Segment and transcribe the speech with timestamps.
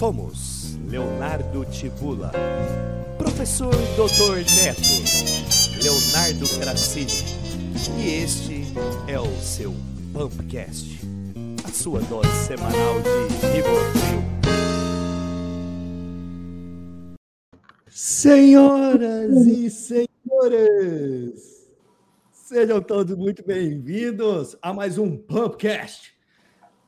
[0.00, 2.32] Somos Leonardo Tibula,
[3.18, 4.38] professor Dr.
[4.56, 4.80] Neto,
[5.82, 7.12] Leonardo Cracini,
[8.00, 8.62] e este
[9.06, 9.74] é o seu
[10.14, 11.02] Pumpcast,
[11.62, 13.08] a sua dose semanal de
[13.48, 14.22] Rivotril.
[17.86, 21.68] Senhoras e senhores,
[22.32, 26.14] sejam todos muito bem-vindos a mais um Pumpcast,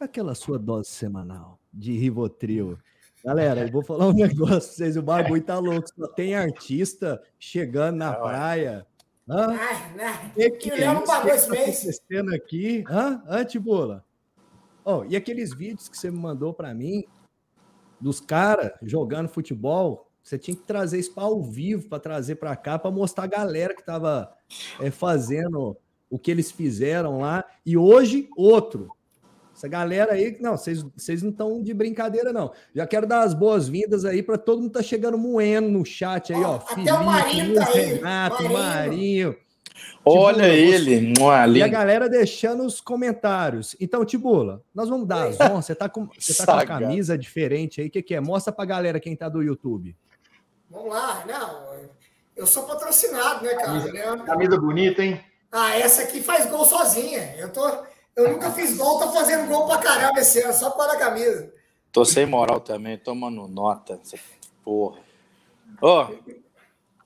[0.01, 2.79] aquela sua dose semanal de Rivotril.
[3.25, 7.23] Galera, eu vou falar um negócio pra vocês, o bagulho tá louco, só tem artista
[7.39, 8.87] chegando na praia.
[9.29, 9.49] Hã?
[9.95, 10.33] Né?
[10.35, 12.85] Que que é isso pagou que tá acontecendo aqui?
[12.89, 13.23] Hã?
[13.27, 14.05] Hã, Tibula?
[14.85, 17.05] Oh, e aqueles vídeos que você me mandou para mim
[18.01, 22.57] dos caras jogando futebol, você tinha que trazer isso para ao vivo, para trazer para
[22.57, 24.33] cá, para mostrar a galera que tava
[24.81, 25.77] é, fazendo
[26.11, 27.45] o que eles fizeram lá.
[27.65, 28.91] E hoje, outro.
[29.63, 32.51] Essa galera aí, não, vocês, vocês não estão de brincadeira, não.
[32.75, 36.33] Já quero dar as boas-vindas aí para todo mundo que tá chegando moendo no chat
[36.33, 36.57] aí, ó.
[36.57, 38.59] Ó, até o Marinho tá aí, Renato, Marinho.
[38.59, 39.37] Marinho.
[40.05, 43.77] Olha Tibula, ele, mua, E a galera deixando os comentários.
[43.79, 45.67] Então, Tibula, nós vamos dar as honras.
[45.67, 47.87] Você tá com, você tá com a camisa diferente aí.
[47.87, 48.21] O que, que é?
[48.21, 49.95] Mostra pra galera quem tá do YouTube.
[50.69, 51.89] Vamos lá, não.
[52.35, 53.85] Eu sou patrocinado, né, cara?
[53.85, 54.27] Leandro?
[54.27, 55.21] Camisa bonita, hein?
[55.53, 57.37] Ah, essa aqui faz gol sozinha.
[57.37, 57.85] Eu, tô,
[58.17, 61.53] eu nunca fiz gol, tô fazendo gol pra caramba esse ano, só por a camisa.
[61.91, 64.01] Tô sem moral também, tomando nota.
[64.65, 64.99] Porra.
[65.81, 66.09] Ó,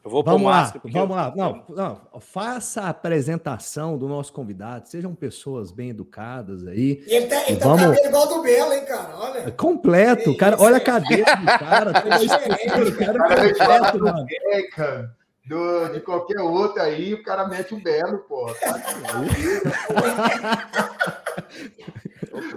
[0.05, 0.81] eu vou pôr Vamos lá, máscara.
[0.81, 1.33] porque vamos eu- lá.
[1.35, 4.89] Não, não, faça a apresentação do nosso convidado.
[4.89, 7.03] Sejam pessoas bem educadas aí.
[7.07, 7.83] E ele tá, ele tá Vamos.
[7.83, 9.13] com cabelo igual do Belo, hein, cara?
[9.13, 9.53] É Olha.
[9.53, 10.57] completo, Que cara.
[10.61, 10.85] Olha a hein?
[10.85, 11.93] cabeça do cara.
[12.23, 14.27] estrutura, o cara Cara, é completo, mano.
[14.27, 15.11] Beckham,
[15.47, 18.53] do, de qualquer outro aí, o cara mete o belo, pô.
[18.55, 18.75] Tá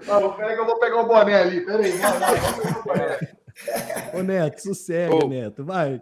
[0.08, 1.62] Não, pera que eu vou pegar o boné ali.
[1.62, 3.20] Pera aí, não, não, vamos pegar o boné.
[4.14, 5.28] Ô, Neto, sossega, Ô.
[5.28, 5.64] Neto.
[5.64, 6.02] Vai.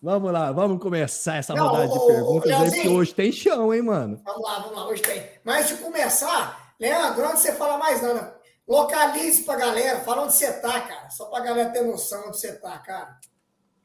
[0.00, 3.30] Vamos lá, vamos começar essa Não, rodada de ô, ô, perguntas aí, porque hoje tem
[3.30, 4.20] chão, hein, mano?
[4.24, 5.28] Vamos lá, vamos lá, hoje tem.
[5.44, 10.34] Mas de começar, Leandro, antes de você falar mais nada, localize pra galera, fala onde
[10.34, 11.08] você tá, cara.
[11.10, 13.16] Só pra galera ter noção onde você tá, cara.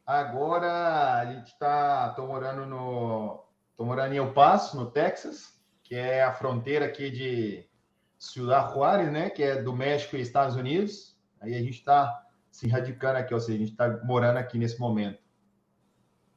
[0.08, 2.14] Agora a gente tá.
[2.16, 3.46] Tô morando no.
[3.76, 7.70] Tô morando em El Paso, no Texas, que é a fronteira aqui de
[8.18, 9.30] Ciudad Juárez, né?
[9.30, 11.20] Que é do México e Estados Unidos.
[11.42, 14.80] Aí a gente tá se radicando aqui, ou seja, a gente tá morando aqui nesse
[14.80, 15.20] momento.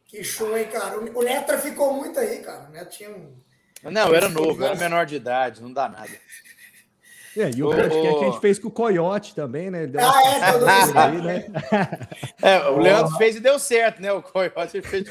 [0.04, 0.98] Que show, hein, cara.
[0.98, 2.68] O o Neto ficou muito aí, cara.
[2.68, 3.38] O Neto tinha um.
[3.84, 6.10] Não, eu era novo, eu era menor de idade, não dá nada.
[7.36, 9.84] É, e o podcast que a gente fez com o Coyote também, né?
[9.84, 11.46] Ele deu Ah, é, aí, né?
[12.42, 14.12] É, o Leandro fez e deu certo, né?
[14.12, 15.06] O Coyote fez.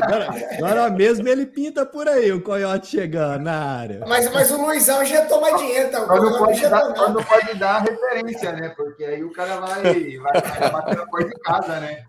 [0.00, 4.04] Agora, agora mesmo ele pinta por aí, o Coyote chegando na área.
[4.06, 6.02] Mas, mas o Luizão injetou mais dinheiro, tá?
[6.02, 8.68] O Só não, Luizão não pode dar, não pode dar referência, né?
[8.70, 12.04] Porque aí o cara vai, vai, vai bater na porta de casa, né?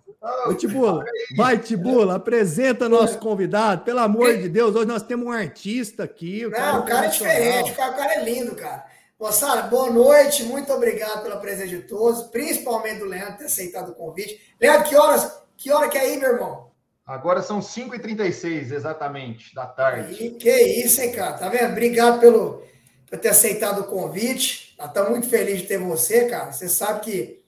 [0.47, 1.03] Ô, Tibula,
[1.35, 4.73] vai, Tibula, apresenta nosso convidado, pelo amor de Deus.
[4.73, 6.47] Hoje nós temos um artista aqui.
[6.47, 8.85] Não, o cara é diferente, o cara, o cara é lindo, cara.
[9.19, 13.95] Moçada, boa noite, muito obrigado pela presença de todos, principalmente do Leandro ter aceitado o
[13.95, 14.39] convite.
[14.61, 16.71] Leandro, que horas, que hora que é aí, meu irmão?
[17.05, 20.15] Agora são 5h36, exatamente, da tarde.
[20.17, 21.33] Aí, que isso, hein, cara?
[21.33, 21.71] Tá vendo?
[21.71, 22.63] Obrigado pelo,
[23.09, 24.73] por ter aceitado o convite.
[24.77, 26.53] Nós estamos muito felizes de ter você, cara.
[26.53, 27.42] Você sabe que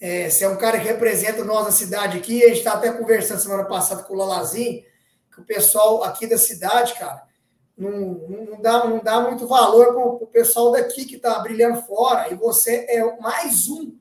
[0.00, 2.44] é, você é um cara que representa nós na cidade aqui.
[2.44, 4.84] A gente está até conversando semana passada com o Lalazinho,
[5.32, 7.22] que o pessoal aqui da cidade, cara,
[7.76, 12.32] não, não, dá, não dá muito valor para o pessoal daqui que está brilhando fora.
[12.32, 13.96] E você é mais um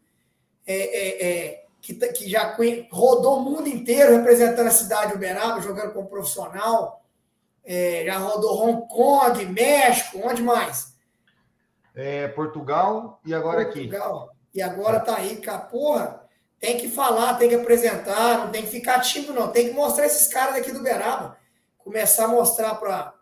[0.65, 2.57] é, é, é, que, tá- que já
[2.91, 7.03] rodou o mundo inteiro representando a cidade de Uberaba, jogando como profissional.
[7.63, 10.93] É, já rodou Hong Kong, México, onde mais?
[11.95, 13.87] É, Portugal e agora aqui.
[13.87, 14.34] Portugal.
[14.55, 15.59] E agora tá aí, cara.
[15.59, 16.23] Porra,
[16.59, 19.51] tem que falar, tem que apresentar, não tem que ficar tímido, não.
[19.51, 21.37] Tem que mostrar esses caras daqui do Uberaba.
[21.77, 23.13] Começar a mostrar para.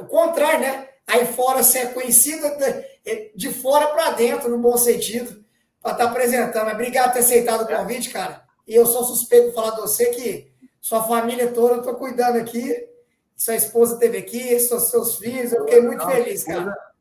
[0.00, 0.88] O contrário, né?
[1.06, 5.44] Aí fora você é conhecido de- de fora para dentro, no bom sentido,
[5.82, 6.64] para estar apresentando.
[6.64, 8.42] Mas obrigado por ter aceitado o convite, cara.
[8.66, 12.38] E eu sou suspeito de falar de você que sua família toda, eu tô cuidando
[12.38, 12.88] aqui.
[13.36, 16.70] Sua esposa teve aqui, seus, seus filhos, eu fiquei muito Não, feliz, minha cara.
[16.70, 16.92] esposa-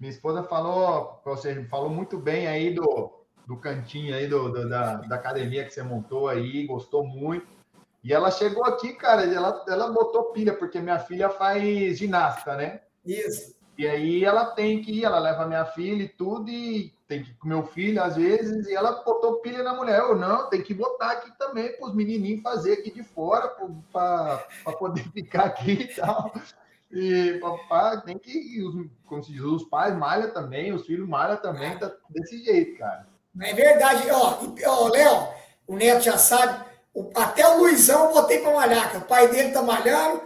[0.00, 3.12] Minha esposa falou, ou seja, falou muito bem aí do,
[3.50, 7.48] do cantinho aí do, do- da, da academia que você montou aí, gostou muito.
[8.02, 12.80] E ela chegou aqui, cara, ela, ela botou pilha, porque minha filha faz ginástica, né?
[13.04, 13.56] Isso.
[13.76, 17.30] E aí ela tem que ir, ela leva minha filha e tudo, e tem que
[17.30, 19.98] ir com meu filho às vezes, e ela botou pilha na mulher.
[19.98, 23.48] Eu não, tem que botar aqui também para os menininhos fazer aqui de fora,
[23.92, 24.46] para
[24.78, 26.32] poder ficar aqui e tal.
[26.92, 28.60] E papai tem que,
[29.06, 33.09] como se diz, os pais malham também, os filhos malham também, tá desse jeito, cara.
[33.42, 34.10] É verdade.
[34.10, 35.28] Ó, ó Léo,
[35.66, 36.64] o Neto já sabe.
[36.92, 40.22] O, até o Luizão eu botei para malhar, que o pai dele tá malhando,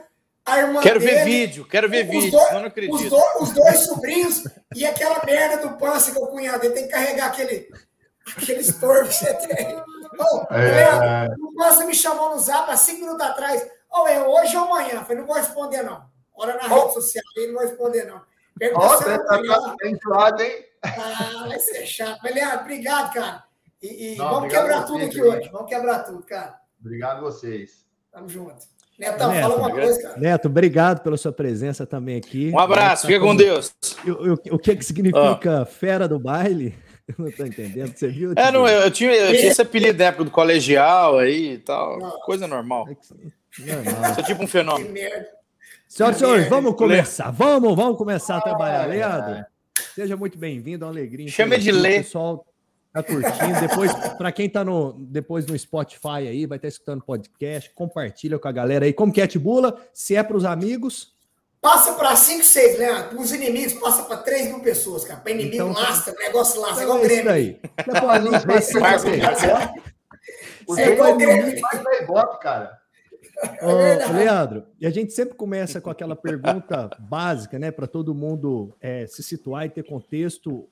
[0.46, 2.94] a irmã Quero dele, ver vídeo, quero ver vídeo, dois, não acredito.
[2.94, 6.84] Os, do, os, dois sobrinhos e aquela merda do pança que o cunhado ele tem
[6.84, 7.68] que carregar aquele,
[8.36, 9.82] aquele estorvo que você tem.
[10.18, 11.28] Oh, é...
[11.40, 13.66] O pança me chamou no zap há cinco minutos atrás.
[13.90, 14.94] Oh, é hoje ou amanhã?
[14.94, 16.04] Eu falei, não vou responder, não.
[16.34, 16.80] Olha na oh.
[16.80, 18.22] rede social aí, não vou responder, não.
[18.74, 19.40] Ó, você tá
[19.84, 20.64] enjoado, hein?
[20.82, 22.20] Ah, vai ser chato.
[22.22, 23.44] Mas, Leandro, obrigado, cara.
[23.82, 25.48] E, e não, vamos quebrar tudo aqui hoje.
[25.50, 26.58] Vamos quebrar tudo, cara.
[26.80, 27.84] Obrigado a vocês.
[28.12, 28.74] Tamo junto.
[28.98, 30.20] Netão, Neto, fala uma coisa, cara.
[30.20, 32.50] Neto, obrigado pela sua presença também aqui.
[32.54, 33.74] Um abraço, fica com Deus.
[34.06, 35.66] O, o, que, que significa oh.
[35.66, 36.78] fera do baile?
[37.08, 37.94] Eu não tô entendendo.
[37.94, 38.32] Você viu?
[38.36, 41.98] É, não, eu, tinha, eu tinha esse apelido na época do colegial aí e tal.
[41.98, 42.18] Nossa.
[42.18, 42.86] Coisa normal.
[42.88, 44.10] É normal.
[44.12, 44.86] Isso é tipo um fenômeno.
[44.86, 45.28] Que merda.
[45.94, 47.30] Senhoras e senhores, vamos começar.
[47.30, 48.88] Vamos, vamos começar a trabalhar.
[48.88, 49.44] Leandro,
[49.94, 50.84] seja muito bem-vindo.
[50.84, 51.28] É uma alegria.
[51.28, 51.98] Chama de ler.
[51.98, 52.44] Pessoal
[52.92, 53.60] tá curtindo.
[53.60, 58.40] Depois, para quem tá no, depois no Spotify aí, vai estar tá escutando podcast, compartilha
[58.40, 58.92] com a galera aí.
[58.92, 59.80] Como que é, Tibula?
[59.92, 61.14] Se é para os amigos.
[61.60, 63.02] Passa para 5, 6, né?
[63.04, 65.20] Para os inimigos, passa para 3 mil pessoas, cara.
[65.20, 67.30] Para inimigo, então, lastra, negócio lastra, então, é igual é Grêmio.
[67.30, 67.60] Aí.
[67.76, 68.46] Depois a gente
[68.80, 69.72] passa
[70.66, 71.60] Os é igual Grêmio.
[71.60, 72.83] Mais cara.
[73.60, 78.74] É Leandro, e a gente sempre começa com aquela pergunta básica, né, para todo mundo
[78.80, 80.68] é, se situar e ter contexto,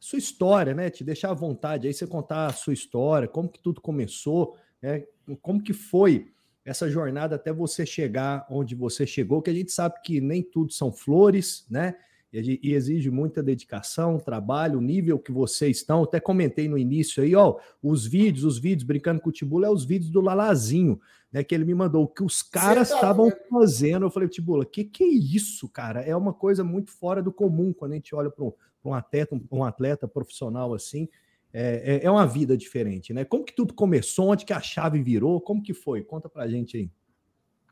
[0.00, 3.60] sua história, né, te deixar à vontade, aí você contar a sua história, como que
[3.60, 5.04] tudo começou, né,
[5.40, 6.32] como que foi
[6.64, 10.72] essa jornada até você chegar onde você chegou, que a gente sabe que nem tudo
[10.72, 11.94] são flores, né,
[12.32, 16.02] e exige muita dedicação, trabalho, o nível que vocês estão.
[16.02, 19.70] Até comentei no início aí, ó, os vídeos, os vídeos brincando com o Tibula é
[19.70, 20.98] os vídeos do Lalazinho,
[21.32, 21.42] né?
[21.42, 24.04] Que ele me mandou, que os caras tá estavam fazendo.
[24.06, 26.02] Eu falei, Tibula, que que é isso, cara?
[26.02, 28.52] É uma coisa muito fora do comum quando a gente olha para um,
[28.84, 31.08] um, atleta, um atleta profissional assim.
[31.54, 33.24] É, é, é, uma vida diferente, né?
[33.24, 34.30] Como que tudo começou?
[34.30, 35.40] Onde que a chave virou?
[35.40, 36.02] Como que foi?
[36.02, 36.90] Conta pra gente aí.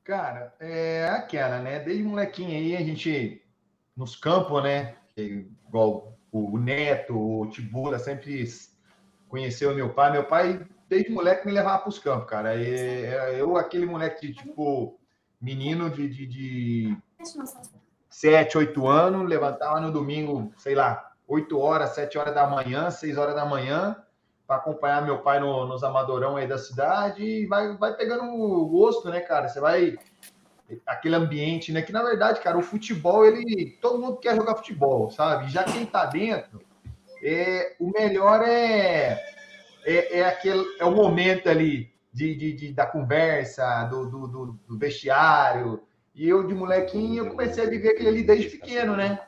[0.04, 1.78] Cara, é aquela, né?
[1.78, 3.42] Desde molequinho aí a gente
[3.96, 4.96] nos campos, né?
[5.16, 8.44] igual o Neto, o Tibula sempre
[9.28, 10.12] conheceu meu pai.
[10.12, 12.56] Meu pai, desde moleque, me levava para os campos, cara.
[12.56, 13.04] E,
[13.38, 14.98] eu, aquele moleque de tipo,
[15.40, 16.96] menino de, de, de
[18.08, 23.16] 7, 8 anos, levantava no domingo, sei lá, 8 horas, 7 horas da manhã, 6
[23.16, 23.96] horas da manhã,
[24.48, 28.66] para acompanhar meu pai no, nos amadorão aí da cidade e vai, vai pegando o
[28.66, 29.46] gosto, né, cara?
[29.46, 29.96] Você vai
[30.84, 31.82] aquele ambiente, né?
[31.82, 33.78] Que na verdade, cara, o futebol, ele.
[33.81, 35.48] Todo mundo quer jogar futebol, sabe?
[35.52, 36.60] Já quem tá dentro,
[37.22, 39.22] é, o melhor é,
[39.85, 44.79] é, é aquele é o momento ali de, de, de da conversa, do, do, do,
[44.79, 45.82] vestiário.
[46.15, 49.21] E eu, de molequinho, eu comecei a viver aquele ali desde pequeno, né?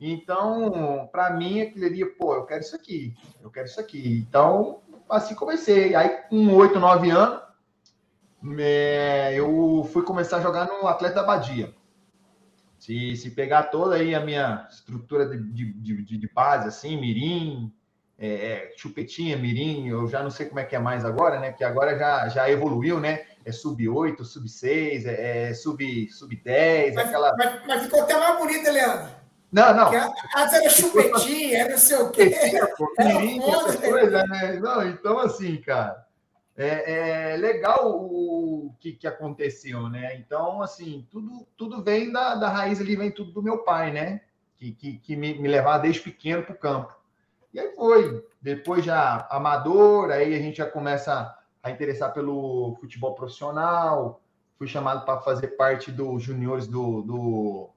[0.00, 4.24] Então, para mim, aquele ali, pô, eu quero isso aqui, eu quero isso aqui.
[4.28, 5.94] Então, assim comecei.
[5.94, 7.42] Aí, com oito, nove anos,
[9.34, 11.74] eu fui começar a jogar no Atleta da Badia.
[12.78, 17.72] Se, se pegar toda aí a minha estrutura de, de, de, de base, assim, mirim,
[18.18, 21.50] é, é, chupetinha, mirim, eu já não sei como é que é mais agora, né?
[21.50, 23.24] Porque agora já, já evoluiu, né?
[23.44, 27.36] É sub-8, sub-6, é, é sub-10, sub mas, aquela...
[27.36, 29.08] Mas, mas, ficou até mais bonito, Leandro.
[29.52, 29.92] Não, não.
[30.36, 32.34] Antes era chupetinha, era não sei o quê.
[32.98, 34.58] Mirim, essa coisa, né?
[34.60, 36.04] Não, então assim, cara
[36.56, 40.16] é, é legal o que, que aconteceu, né?
[40.16, 44.20] Então, assim, tudo, tudo vem da, da raiz ali, vem tudo do meu pai, né?
[44.56, 46.94] Que, que, que me, me levava desde pequeno para o campo.
[47.54, 48.26] E aí foi.
[48.42, 54.20] Depois já amador, aí a gente já começa a interessar pelo futebol profissional.
[54.58, 57.70] Fui chamado para fazer parte dos juniores do, do,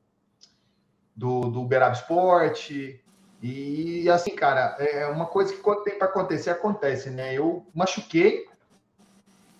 [1.16, 3.04] do, do Uberaba Esporte.
[3.42, 7.36] E assim, cara, é uma coisa que quando tem para acontecer, acontece, né?
[7.36, 8.48] Eu machuquei,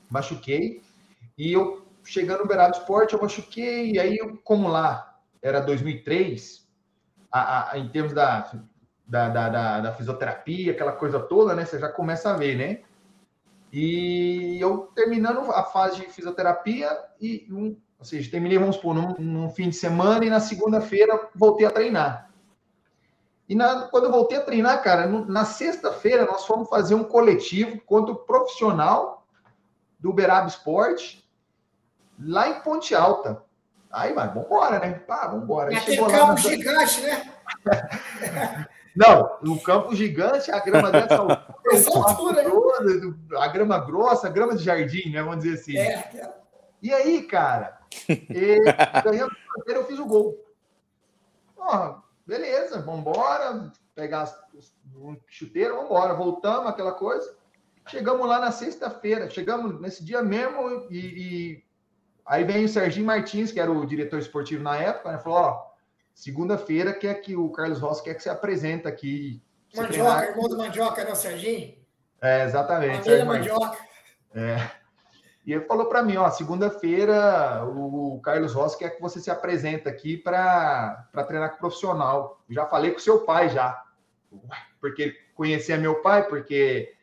[0.10, 0.82] machuquei.
[1.38, 3.92] E eu, chegando no Beirado Esporte, eu machuquei.
[3.92, 6.68] E aí, como lá era 2003,
[7.32, 8.52] a, a, em termos da,
[9.08, 11.66] da, da, da, da fisioterapia, aquela coisa toda, né?
[11.66, 12.82] Você já começa a ver, né?
[13.72, 19.16] E eu terminando a fase de fisioterapia e um, ou seja, terminei, vamos supor, num,
[19.18, 22.30] num fim de semana e na segunda-feira voltei a treinar.
[23.50, 27.04] E na, quando eu voltei a treinar, cara, no, na sexta-feira nós fomos fazer um
[27.04, 29.26] coletivo contra o profissional
[29.98, 31.28] do Uberaba Esporte,
[32.20, 33.42] lá em Ponte Alta.
[33.90, 34.94] Aí, mas vambora, né?
[34.94, 35.70] Pá, vambora.
[35.70, 36.36] Aí chegou campo na...
[36.36, 37.34] gigante, né?
[38.98, 41.16] Não, o campo gigante, a grama dessa
[41.96, 42.50] altura, né?
[43.38, 45.22] a grama grossa, a grama de jardim, né?
[45.22, 45.78] Vamos dizer assim.
[45.78, 46.34] É.
[46.82, 47.78] E aí, cara,
[48.10, 48.60] e,
[49.04, 49.32] ganhando
[49.68, 50.44] eu fiz o gol.
[51.56, 53.72] Ó, beleza, vambora.
[53.94, 54.34] pegar
[54.96, 56.14] um chuteiro, vamos embora.
[56.14, 57.36] Voltamos, aquela coisa.
[57.88, 61.64] Chegamos lá na sexta-feira, chegamos nesse dia mesmo e, e,
[62.26, 65.20] aí vem o Serginho Martins, que era o diretor esportivo na época, né?
[65.20, 65.67] Falou, ó,
[66.18, 69.40] segunda-feira quer que o Carlos Rossi quer que você apresenta aqui.
[69.76, 71.76] Mandioca, irmão do Mandioca, né, Serginho?
[72.20, 73.04] É, exatamente.
[73.04, 73.78] Família Mandioca.
[74.34, 74.72] É.
[75.46, 79.90] E ele falou para mim, ó, segunda-feira o Carlos Rossi quer que você se apresenta
[79.90, 82.42] aqui para treinar com profissional.
[82.50, 83.84] Já falei com seu pai já.
[84.82, 86.96] Porque conhecia meu pai, porque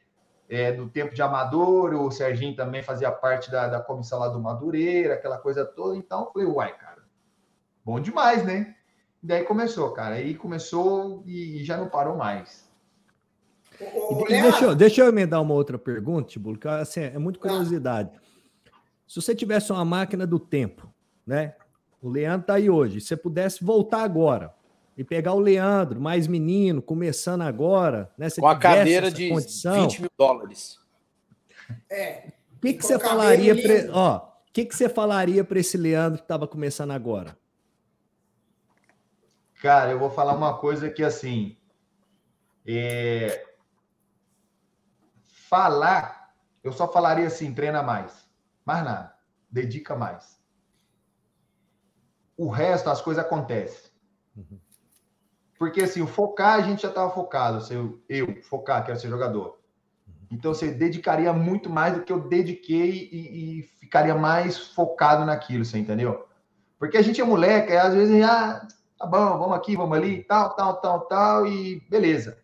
[0.49, 4.41] é, do tempo de amador, o Serginho também fazia parte da, da comissão lá do
[4.41, 5.97] Madureira, aquela coisa toda.
[5.97, 7.05] Então, eu falei, uai, cara,
[7.85, 8.75] bom demais, né?
[9.25, 10.17] E daí começou, cara.
[10.17, 12.69] Aí começou e já não parou mais.
[14.29, 18.11] deixa, eu, deixa eu emendar uma outra pergunta, Tibulo, que assim, é muito curiosidade.
[19.09, 20.93] Se você tivesse uma máquina do tempo,
[21.27, 21.55] né?
[22.03, 23.01] O Leandro tá aí hoje.
[23.01, 24.55] Se você pudesse voltar agora
[24.95, 28.29] e pegar o Leandro, mais menino, começando agora, né?
[28.29, 30.79] Se Com a cadeira de condição, 20 mil dólares.
[31.91, 32.29] É.
[32.59, 34.17] O que, que você falaria para, ó?
[34.19, 37.35] O que, que você falaria para esse Leandro que estava começando agora?
[39.65, 41.57] Cara, eu vou falar uma coisa que assim,
[42.67, 43.47] é...
[45.49, 48.29] falar, eu só falaria assim, treina mais.
[48.63, 49.15] Mais nada.
[49.51, 50.39] Dedica mais.
[52.37, 53.91] O resto, as coisas acontecem.
[54.37, 54.61] Uhum.
[55.59, 57.57] Porque assim, o focar, a gente já estava focado.
[57.57, 59.59] Assim, eu, focar, quero ser jogador.
[60.07, 60.27] Uhum.
[60.31, 65.65] Então, você dedicaria muito mais do que eu dediquei e, e, ficaria mais focado naquilo,
[65.65, 66.29] você entendeu?
[66.79, 68.69] Porque a gente é moleque, às vezes, ah,
[69.05, 72.39] tá bom, vamos aqui, vamos ali, tal, tal, tal, tal, e beleza.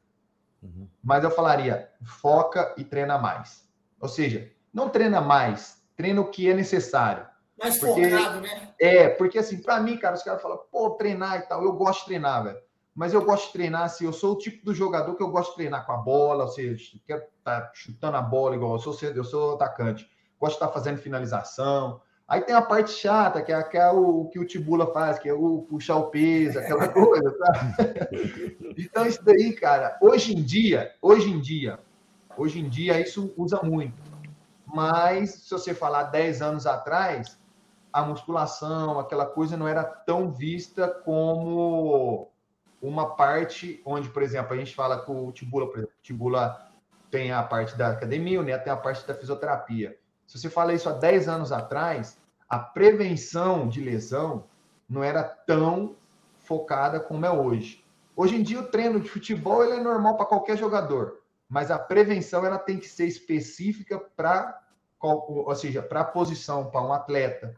[0.62, 0.86] Uhum.
[1.02, 3.68] Mas eu falaria, foca e treina mais.
[4.00, 7.26] Ou seja, não treina mais, treina o que é necessário.
[7.58, 8.68] Mais porque, focado, né?
[8.80, 11.62] É, porque assim, para mim, cara, os caras falam, pô, treinar e tal.
[11.62, 12.58] Eu gosto de treinar, velho.
[12.94, 15.50] Mas eu gosto de treinar assim, eu sou o tipo do jogador que eu gosto
[15.50, 18.78] de treinar com a bola, ou seja, quero estar tá chutando a bola igual eu
[18.78, 20.10] sou, eu sou atacante.
[20.38, 22.00] Gosto de estar tá fazendo finalização.
[22.30, 25.28] Aí tem a parte chata, que é, que é o, que o Tibula faz, que
[25.28, 27.76] é o puxar o peso, aquela coisa, tá?
[28.78, 31.78] Então, isso daí, cara, hoje em dia, hoje em dia,
[32.36, 34.10] hoje em dia, isso usa muito
[34.74, 37.38] mas se você falar 10 anos atrás,
[37.92, 42.30] a musculação, aquela coisa não era tão vista como
[42.80, 46.70] uma parte onde, por exemplo, a gente fala com o Tibula, por exemplo, o Tibula
[47.10, 49.98] tem a parte da academia, o Neto tem a parte da fisioterapia.
[50.26, 52.16] Se você fala isso há 10 anos atrás,
[52.50, 54.44] a prevenção de lesão
[54.88, 55.94] não era tão
[56.40, 57.82] focada como é hoje.
[58.14, 61.78] Hoje em dia o treino de futebol ele é normal para qualquer jogador mas a
[61.78, 64.62] prevenção ela tem que ser específica para,
[65.00, 67.56] ou seja, para a posição, para um atleta,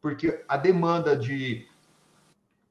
[0.00, 1.68] porque a demanda de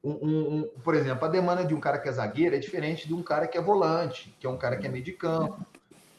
[0.02, 3.06] um, um, um, por exemplo, a demanda de um cara que é zagueiro é diferente
[3.06, 5.64] de um cara que é volante, que é um cara que é meio de campo.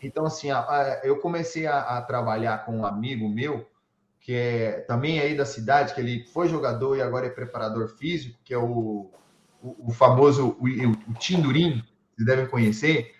[0.01, 3.67] Então, assim, a, a, eu comecei a, a, trabalhar com um amigo meu,
[4.25, 8.39] que é também aí da cidade, que ele foi jogador e agora é preparador físico,
[8.43, 9.11] que é o,
[9.61, 11.83] o, o famoso o, o Tindurim,
[12.15, 13.13] vocês devem conhecer.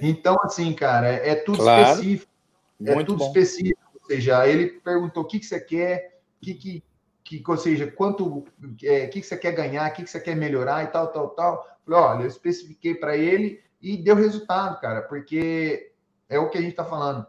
[0.00, 1.90] Então, assim, cara, é tudo claro.
[1.90, 2.32] específico.
[2.80, 3.26] É Muito é tudo bom.
[3.26, 3.80] específico.
[4.00, 6.84] Ou seja, ele perguntou o que, que você quer, que, que,
[7.22, 8.46] que, ou seja, quanto,
[8.82, 11.28] é, que, que você quer ganhar, o que, que você quer melhorar e tal, tal,
[11.30, 11.66] tal.
[11.84, 15.92] Falei, olha, eu especifiquei para ele e deu resultado, cara, porque
[16.30, 17.26] é o que a gente está falando.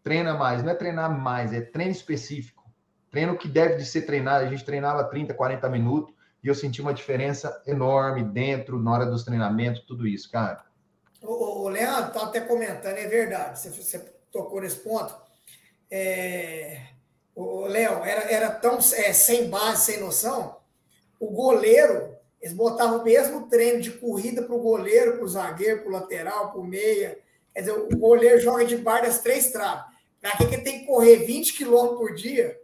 [0.00, 2.57] Treina mais, não é treinar mais, é treino específico.
[3.10, 4.44] Treino que deve de ser treinado.
[4.44, 9.06] A gente treinava 30, 40 minutos e eu senti uma diferença enorme dentro, na hora
[9.06, 10.64] dos treinamentos, tudo isso, cara.
[11.22, 13.98] O, o Leandro está até comentando, é verdade, você, você
[14.30, 15.14] tocou nesse ponto.
[15.90, 16.82] É,
[17.34, 20.58] o Léo, era, era tão é, sem base, sem noção.
[21.18, 25.80] O goleiro, eles botavam o mesmo treino de corrida para o goleiro, para o zagueiro,
[25.80, 27.18] para o lateral, para o meia.
[27.52, 29.84] Quer dizer, o goleiro joga de bar das três traves.
[30.20, 32.56] Para que ele tem que correr 20 quilômetros por dia?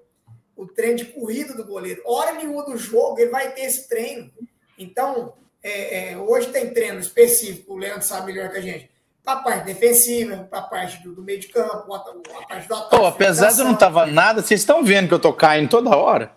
[0.57, 2.03] O treino de corrida do goleiro.
[2.05, 4.31] Hora nenhuma do jogo, ele vai ter esse treino.
[4.79, 5.35] Então,
[5.65, 8.91] é, é, hoje tem treino específico, o Leandro sabe melhor que a gente,
[9.25, 12.75] para a parte defensiva, para a parte do, do, meio de campo, a, parte do
[12.75, 12.97] ataque.
[12.97, 15.97] Pô, apesar de eu não tava nada, vocês estão vendo que eu tô caindo toda
[15.97, 16.33] hora?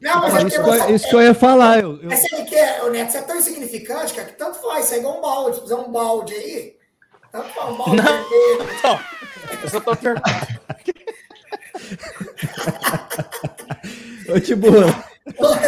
[0.00, 1.80] Não, mas é isso, você, isso que eu ia falar.
[1.80, 2.08] Eu, eu...
[2.08, 4.98] Mas sabe que é, Neto, você é tão insignificante, cara, que tanto faz, isso é
[4.98, 6.76] igual um balde, se fizer um balde aí,
[7.32, 8.04] tanto faz um balde não.
[8.84, 9.00] Não,
[9.62, 10.54] eu só tô perguntando.
[14.34, 14.86] Ô, Tibula.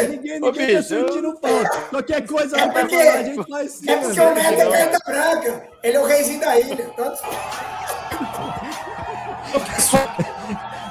[0.09, 1.81] ninguém ninguém tá sentindo falta.
[1.89, 3.91] Qualquer coisa é porque, falar, a gente faz sim.
[3.91, 5.69] É porque o Neto é carta branca.
[5.83, 6.91] Ele é o reizinho da ilha.
[6.97, 7.23] Tanto...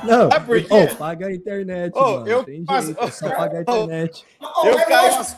[0.05, 0.67] Não, é porque...
[0.73, 2.27] oh, paga a internet, oh, mano.
[2.27, 2.87] Eu Tem passo...
[2.87, 4.25] jeito, só pagar a internet.
[4.39, 5.37] Oh, eu caio as...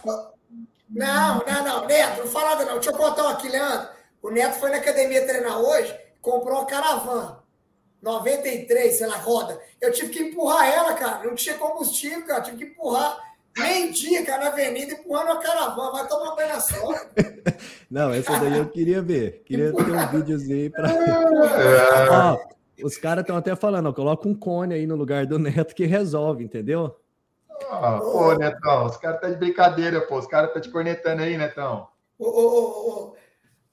[0.90, 2.74] Não, não, não, Neto, não fala nada não.
[2.76, 3.90] Deixa eu contar aqui, Leandro.
[4.22, 7.40] O Neto foi na academia treinar hoje, comprou uma caravana.
[8.08, 9.60] 93, sei lá, roda.
[9.82, 11.28] Eu tive que empurrar ela, cara.
[11.28, 12.40] Não tinha combustível, cara.
[12.40, 13.20] Eu tive que empurrar
[13.58, 15.92] meio dia, cara, na avenida, empurrando a caravana.
[15.92, 17.02] Vai tomar banho na sola.
[17.92, 19.44] Não, essa daí eu queria ver.
[19.46, 20.88] Queria ter um videozinho aí pra.
[20.98, 22.10] É.
[22.10, 22.38] Ó,
[22.84, 25.86] os caras estão até falando, ó, coloca um cone aí no lugar do Neto que
[25.86, 26.96] resolve, entendeu?
[27.70, 30.18] Oh, pô, Netão, os caras estão tá de brincadeira, pô.
[30.18, 31.88] Os caras estão tá te cornetando aí, Netão.
[32.20, 33.16] Ô, ô, ô, ô.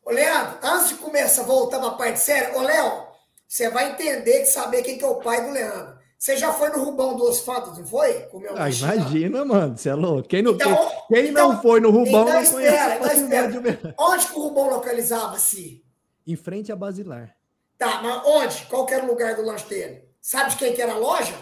[0.07, 3.14] ô Leandro, antes de começar a voltar pra parte séria, ô, Léo,
[3.49, 5.99] você vai entender e saber quem que é o pai do Leandro.
[6.19, 8.21] Você já foi no Rubão dos Fatos, não foi?
[8.31, 10.27] Comeu ah, imagina, mano, você é louco.
[10.27, 13.95] Quem não, então, quem, então, não foi no Rubão então, não espera, então espera.
[13.99, 15.85] Onde que o Rubão localizava-se?
[16.27, 17.37] Em frente a Basilar.
[17.77, 18.65] Tá, mas onde?
[18.71, 20.09] Qual era o lugar do lanche dele?
[20.21, 21.35] Sabe de quem que era a loja?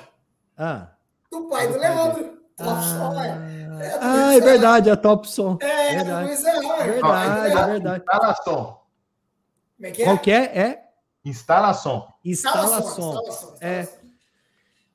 [0.58, 0.88] Ah.
[1.30, 2.42] Do pai do, do Leandro.
[2.58, 3.26] Ah,
[3.80, 5.58] é, ah, é verdade, é Top Som.
[5.60, 6.26] É, verdade.
[6.26, 8.04] Luiz é verdade, é verdade.
[8.04, 8.78] Instalação.
[9.76, 10.04] Como é que é?
[10.04, 10.42] Qual que é?
[10.58, 10.84] É?
[11.24, 12.08] Instalação.
[12.24, 13.56] Instalação.
[13.60, 13.86] É.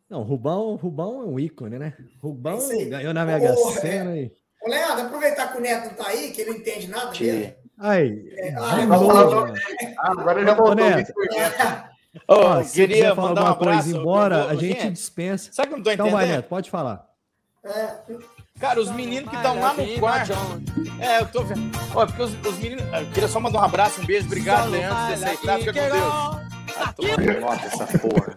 [0.10, 1.94] Não, Rubão, Rubão é um ícone, né?
[2.22, 4.32] Rubão é ganhou na Mega Sena aí.
[4.62, 7.56] Ô, Leandro, aproveitar que o Neto tá aí, que ele não entende nada dele.
[7.78, 8.30] Aí.
[8.38, 8.78] É, ah,
[9.98, 10.76] ah, agora ele já voltou.
[10.76, 11.14] Neto.
[12.28, 15.52] Oh, se queria mandar uma coisa embora, a gente gente, dispensa.
[15.54, 16.08] Sabe que eu não tô entendendo?
[16.08, 17.08] Então vai, Neto, pode falar.
[17.64, 17.98] É.
[18.60, 20.34] Cara, os meninos que estão lá no quarto.
[21.00, 21.78] É, eu tô vendo.
[21.94, 22.84] Olha, porque os, os, meninos.
[22.92, 25.38] Eu queria só mandar um abraço, um beijo, obrigado, Leandro, desse aí.
[25.38, 26.48] Tá, fica com Deus.
[26.80, 28.36] Ah, essa porra.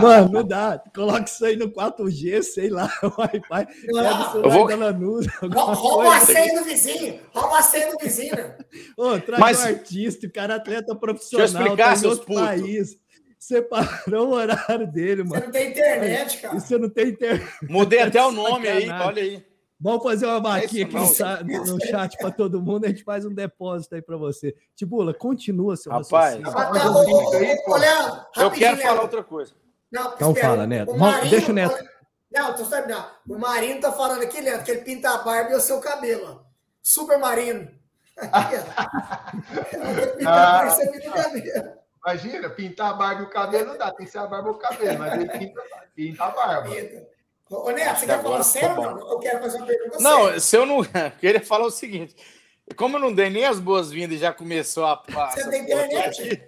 [0.00, 0.82] Mano, não dá.
[0.94, 3.80] Coloca isso aí no 4G, sei lá, Wi-Fi.
[3.80, 4.66] Celular vou...
[4.68, 5.30] da Lanusa.
[5.42, 7.20] Rouba a senha do vizinho.
[7.32, 8.54] Rouba a senha do vizinho.
[8.96, 9.60] Ô, traz Mas...
[9.60, 11.46] um artista, o cara é atleta profissional.
[11.46, 12.42] Deixa eu explicar, tá seus putos.
[12.42, 12.98] país.
[13.38, 15.36] Separou o horário dele, mano.
[15.36, 16.60] Você não tem internet, cara.
[16.60, 17.48] Você não tem internet.
[17.62, 19.49] Mudei até o nome aí, olha aí.
[19.80, 23.32] Vamos fazer uma vaquinha aqui no, no chat para todo mundo, a gente faz um
[23.32, 24.54] depósito aí para você.
[24.76, 26.38] Tibula, continua seu Rapaz,
[27.66, 29.54] olha, eu quero falar outra coisa.
[29.90, 30.96] Não, então espera, fala, Neto.
[30.96, 31.84] Marinho, Deixa o Neto.
[32.30, 33.04] Não, tô sabendo.
[33.26, 36.44] O Marino tá falando aqui, Neto, que ele pinta a barba e o seu cabelo.
[36.82, 37.68] Super Marino.
[40.26, 40.76] Ah,
[42.06, 44.52] Imagina, pintar a barba e o cabelo não dá, tem que ser a barba e
[44.52, 45.62] o cabelo, mas ele pinta,
[45.94, 46.70] pinta a barba.
[46.70, 47.08] Pinta.
[47.50, 49.00] Ô, Neto, você quer falar sério, tá mano?
[49.10, 50.40] Eu quero fazer uma pergunta Não, séria.
[50.40, 50.78] se eu não...
[50.94, 52.14] Eu queria falar o seguinte.
[52.76, 55.02] Como eu não dei nem as boas-vindas e já começou a...
[55.34, 56.40] Você tem internet?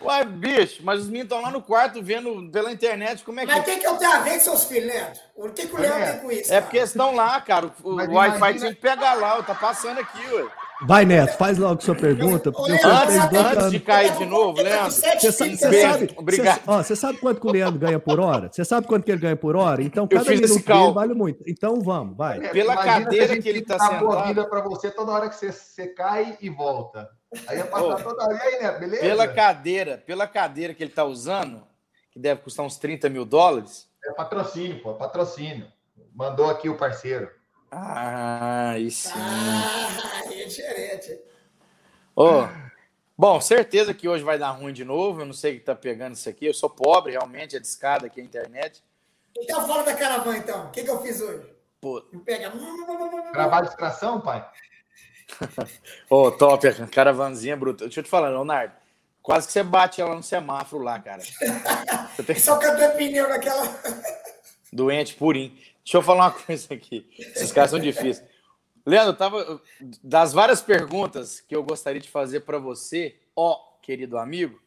[0.00, 3.52] Uai, bicho, mas os meninos estão lá no quarto vendo pela internet como é que.
[3.52, 5.20] Mas o que, que eu tenho a ver com seus filhos, Neto?
[5.34, 6.52] O que, que o Leandro tem com isso?
[6.52, 7.72] É porque eles estão lá, cara.
[7.82, 8.60] O, o Wi-Fi imagina...
[8.60, 10.46] tinha que pegar lá, tá passando aqui, ué.
[10.82, 12.52] Vai, Neto, faz logo sua pergunta.
[12.52, 14.92] Porque Leandro, antes, antes de cair de novo, Leandro.
[14.92, 16.56] Você sabe, sabe, Obrigado.
[16.56, 18.50] Cê, ó, você sabe quanto que o Leandro ganha por hora?
[18.52, 19.82] Você sabe quanto que ele ganha por hora?
[19.82, 21.42] Então, cada minuto dele vale muito.
[21.46, 22.40] Então, vamos, vai.
[22.50, 24.06] Pela Imagina cadeira que ele está sentado.
[24.06, 27.08] boa vida para você toda hora que você, você cai e volta.
[27.46, 28.34] Aí ia passar oh, toda hora.
[28.34, 29.02] E aí, Neto, beleza?
[29.02, 31.62] Pela cadeira, pela cadeira que ele está usando,
[32.10, 33.88] que deve custar uns 30 mil dólares.
[34.04, 35.66] É patrocínio, pô, patrocínio.
[36.14, 37.30] Mandou aqui o parceiro.
[37.70, 39.10] Ah, isso.
[39.14, 41.20] Ah, é diferente.
[42.14, 42.46] Oh,
[43.16, 45.20] bom, certeza que hoje vai dar ruim de novo.
[45.20, 46.46] Eu não sei o que tá pegando isso aqui.
[46.46, 48.82] Eu sou pobre, realmente, é discada aqui a internet.
[49.38, 50.66] Então fala da caravana, então.
[50.66, 51.46] O que, que eu fiz hoje?
[51.80, 52.00] Pô.
[52.24, 52.52] Pega.
[53.32, 54.48] Gravar de extração, pai?
[56.08, 57.84] Ô, oh, top, a caravanzinha bruta.
[57.84, 58.72] Deixa eu te falar, Leonardo.
[59.26, 61.20] Quase que você bate ela no semáforo lá, cara.
[62.14, 62.38] Você tem...
[62.38, 63.64] Só cantou pneu naquela.
[64.72, 65.52] Doente, purinho.
[65.86, 67.06] Deixa eu falar uma coisa aqui.
[67.16, 68.20] Esses caras são difíceis.
[68.84, 69.62] Leandro, tava
[70.02, 74.60] das várias perguntas que eu gostaria de fazer para você, ó, querido amigo.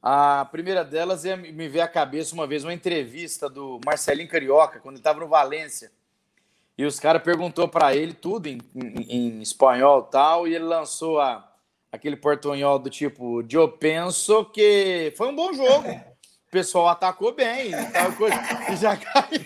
[0.00, 4.80] A primeira delas é me ver à cabeça uma vez uma entrevista do Marcelinho Carioca,
[4.80, 5.92] quando ele estava no Valência.
[6.78, 11.20] E os caras perguntou para ele tudo em, em, em espanhol tal, e ele lançou
[11.20, 11.46] a,
[11.92, 15.90] aquele portunhol do tipo, eu penso que foi um bom jogo.
[15.90, 18.36] O pessoal atacou bem e tal coisa.
[18.70, 19.40] E já caiu.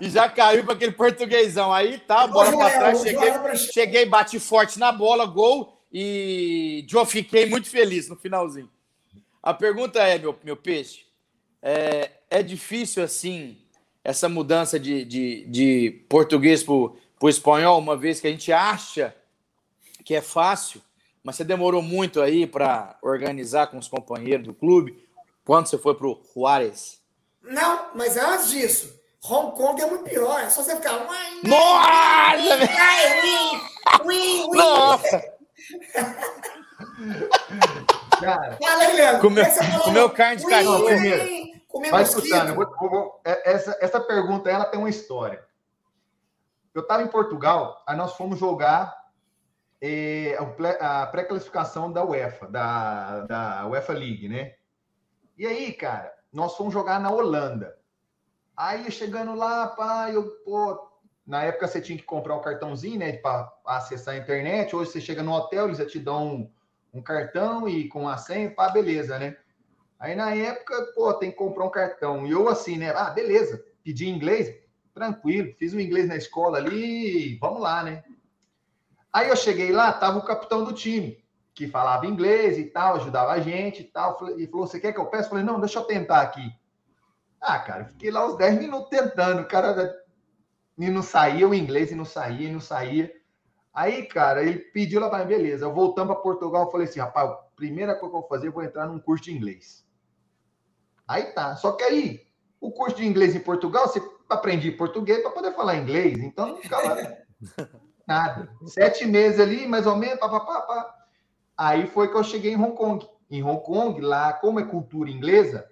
[0.00, 1.72] E já caiu para aquele portuguesão.
[1.72, 3.00] Aí tá, bola para trás.
[3.00, 5.78] Cheguei, cheguei, bati forte na bola, gol.
[5.92, 8.70] E eu fiquei muito feliz no finalzinho.
[9.42, 11.06] A pergunta é, meu, meu peixe,
[11.62, 13.56] é, é difícil assim
[14.04, 19.14] essa mudança de, de, de português para o espanhol, uma vez que a gente acha
[20.04, 20.80] que é fácil,
[21.22, 24.98] mas você demorou muito aí para organizar com os companheiros do clube,
[25.44, 27.02] quando você foi para o Juárez?
[27.42, 31.06] Não, mas antes disso, Hong Kong é muito pior, é só você ficar.
[31.42, 32.56] Nossa!
[34.54, 35.38] Nossa!
[38.20, 39.20] Cara, Fala aí, Leandro.
[39.20, 39.44] Comeu,
[39.84, 40.86] comeu carne de cachorro.
[41.68, 45.44] Comer Vai escutando, vou, vou, vou, é, essa, essa pergunta ela tem uma história.
[46.74, 48.94] Eu estava em Portugal, aí nós fomos jogar
[49.80, 50.36] é,
[50.80, 54.54] a pré-classificação da UEFA, da, da UEFA League, né?
[55.36, 57.77] E aí, cara, nós fomos jogar na Holanda.
[58.58, 60.90] Aí chegando lá, pá, eu, pô,
[61.24, 64.74] na época você tinha que comprar um cartãozinho, né, para acessar a internet.
[64.74, 66.50] Hoje você chega no hotel, eles já te dão um,
[66.94, 69.36] um cartão e com a senha, pá, beleza, né?
[69.96, 72.26] Aí na época, pô, tem que comprar um cartão.
[72.26, 72.90] E eu assim, né?
[72.90, 74.52] Ah, beleza, pedi inglês,
[74.92, 78.02] tranquilo, fiz o inglês na escola ali, vamos lá, né?
[79.12, 83.30] Aí eu cheguei lá, tava o capitão do time, que falava inglês e tal, ajudava
[83.30, 84.18] a gente e tal.
[84.36, 85.26] E falou: Você quer que eu peça?
[85.26, 86.52] Eu falei: Não, deixa eu tentar aqui.
[87.40, 89.42] Ah, cara, fiquei lá uns 10 minutos tentando.
[89.42, 89.94] O cara
[90.78, 93.12] e não saía o inglês, e não saía, e não saía.
[93.74, 95.64] Aí, cara, ele pediu lá para mim, beleza.
[95.64, 98.48] Eu voltando para Portugal, eu falei assim: Rapaz, a primeira coisa que eu vou fazer,
[98.48, 99.84] eu vou entrar num curso de inglês.
[101.06, 101.56] Aí tá.
[101.56, 102.26] Só que aí,
[102.60, 106.18] o curso de inglês em Portugal, você aprende português para poder falar inglês.
[106.18, 106.96] Então não ficava.
[108.06, 108.48] Nada.
[108.66, 110.94] Sete meses ali, mais ou menos, pá, pá, pá, pá.
[111.56, 113.06] Aí foi que eu cheguei em Hong Kong.
[113.30, 115.68] Em Hong Kong, lá, como é cultura inglesa,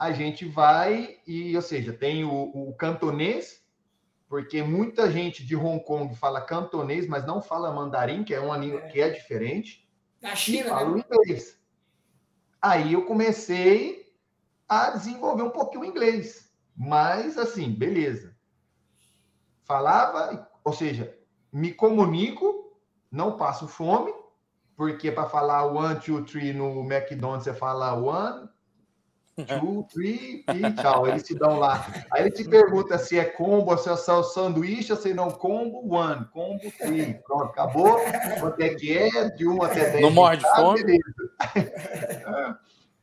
[0.00, 3.62] a gente vai e, ou seja, tem o, o cantonês,
[4.26, 8.56] porque muita gente de Hong Kong fala cantonês, mas não fala mandarim, que é uma
[8.56, 9.86] língua que é diferente.
[10.18, 11.04] Da China, fala né?
[11.06, 11.60] inglês.
[12.62, 14.12] Aí eu comecei
[14.66, 16.50] a desenvolver um pouquinho o inglês.
[16.74, 18.34] Mas, assim, beleza.
[19.64, 21.14] Falava ou seja,
[21.52, 22.76] me comunico,
[23.10, 24.12] não passo fome,
[24.76, 28.48] porque para falar one, two, three no McDonald's você fala one,
[29.44, 31.06] two, three e tchau.
[31.06, 31.86] Eles te dão lá.
[32.10, 36.26] Aí ele te pergunta se é combo, se é só sanduíche, se não combo, one,
[36.32, 37.14] combo, three.
[37.26, 37.98] Pronto, acabou.
[38.40, 39.30] Quanto é que é?
[39.30, 40.02] De 1 até 10.
[40.02, 41.00] Não morre de fome?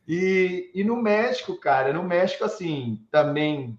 [0.06, 3.78] e, e no México, cara, no México, assim, também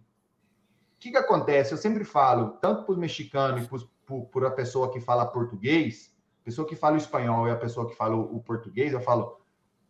[0.95, 1.71] o que, que acontece?
[1.71, 6.67] Eu sempre falo, tanto para os mexicanos e para a pessoa que fala português, pessoa
[6.67, 9.39] que fala o espanhol e a pessoa que fala o português, eu falo,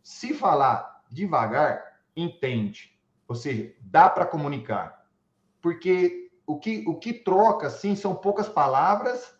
[0.02, 1.82] se falar devagar,
[2.22, 2.98] entende.
[3.28, 5.06] Ou seja, dá para comunicar.
[5.60, 9.34] Porque o que, o que troca, assim, são poucas palavras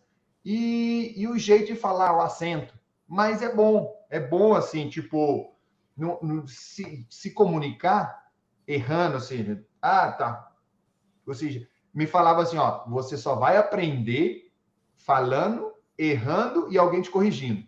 [0.44, 2.78] e, e o jeito de falar, o acento.
[3.06, 5.54] Mas é bom, é bom, assim, tipo,
[5.96, 8.30] no, no, se, se comunicar
[8.66, 10.50] errando, assim, ah, tá,
[11.26, 14.52] ou seja, me falava assim, ó, você só vai aprender
[14.96, 17.66] falando, errando e alguém te corrigindo.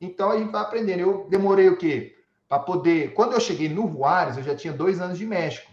[0.00, 1.00] Então a gente vai aprendendo.
[1.00, 2.13] Eu demorei o quê?
[2.48, 3.14] Para poder.
[3.14, 5.70] Quando eu cheguei no Juárez, eu já tinha dois anos de México.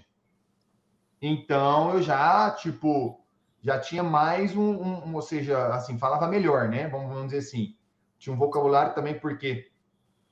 [1.21, 3.23] Então eu já, tipo,
[3.61, 6.87] já tinha mais um, um, ou seja, assim, falava melhor, né?
[6.87, 7.75] Vamos, vamos dizer assim.
[8.17, 9.69] Tinha um vocabulário também, porque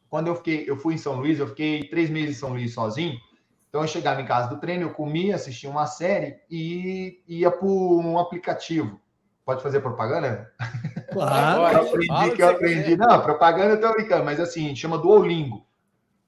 [0.10, 2.74] quando eu fiquei, eu fui em São Luís, eu fiquei três meses em São Luís
[2.74, 3.20] sozinho.
[3.70, 7.68] Então eu chegava em casa do treino, eu comia, assistia uma série e ia por
[7.68, 9.00] um aplicativo.
[9.46, 10.52] Pode fazer propaganda?
[11.14, 11.62] Claro.
[11.78, 12.98] eu aprendi que eu aprendi.
[12.98, 15.69] Não, propaganda eu tô brincando, mas assim, chama Duolingo.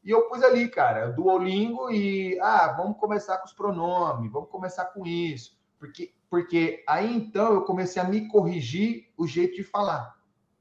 [0.03, 4.85] E eu pus ali, cara, Duolingo e ah, vamos começar com os pronomes, vamos começar
[4.85, 5.59] com isso.
[5.77, 10.15] Porque, porque aí então eu comecei a me corrigir o jeito de falar.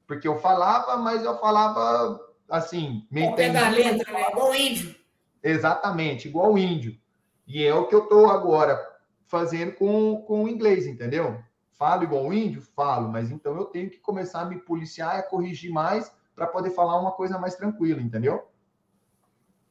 [0.05, 3.29] Porque eu falava, mas eu falava assim, meio.
[3.29, 4.29] Ao pé da letra, né?
[4.29, 4.95] Igual índio.
[5.41, 6.99] Exatamente, igual o índio.
[7.47, 8.79] E é o que eu estou agora
[9.25, 11.41] fazendo com, com o inglês, entendeu?
[11.71, 12.61] Falo igual o índio?
[12.61, 16.45] Falo, mas então eu tenho que começar a me policiar e a corrigir mais para
[16.45, 18.50] poder falar uma coisa mais tranquila, entendeu?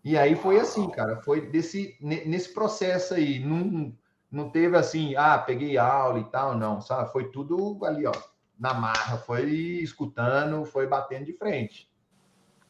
[0.03, 3.95] E aí foi assim, cara, foi desse, nesse processo aí, não,
[4.31, 7.13] não teve assim, ah, peguei aula e tal, não, sabe?
[7.13, 8.13] Foi tudo ali, ó,
[8.59, 11.91] na marra, foi escutando, foi batendo de frente.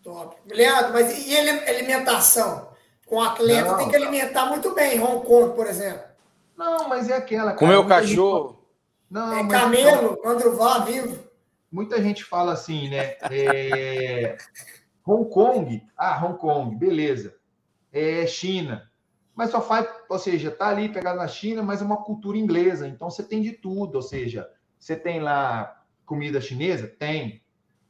[0.03, 0.37] Top.
[0.47, 2.71] Leandro, mas e alimentação?
[3.07, 6.03] Com o atleta não, tem que alimentar muito bem, Hong Kong, por exemplo.
[6.57, 7.55] Não, mas é aquela.
[7.55, 8.49] Com meu cachorro.
[8.51, 8.61] Gente...
[9.11, 11.19] Não, é camelo, então, Andruvá vivo.
[11.71, 13.17] Muita gente fala assim, né?
[13.31, 14.37] É...
[15.07, 17.35] Hong Kong, ah, Hong Kong, beleza.
[17.93, 18.91] É China.
[19.35, 22.87] Mas só faz, ou seja, tá ali pegado na China, mas é uma cultura inglesa.
[22.87, 26.87] Então você tem de tudo, ou seja, você tem lá comida chinesa?
[26.87, 27.43] Tem.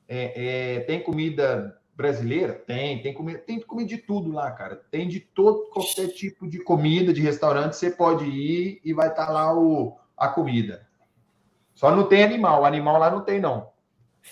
[0.09, 2.55] É, é, tem comida brasileira?
[2.55, 4.77] Tem, tem comida, tem comida de tudo lá, cara.
[4.90, 9.27] Tem de todo qualquer tipo de comida, de restaurante, você pode ir e vai estar
[9.27, 10.87] tá lá o, a comida.
[11.75, 13.69] Só não tem animal, animal lá não tem, não.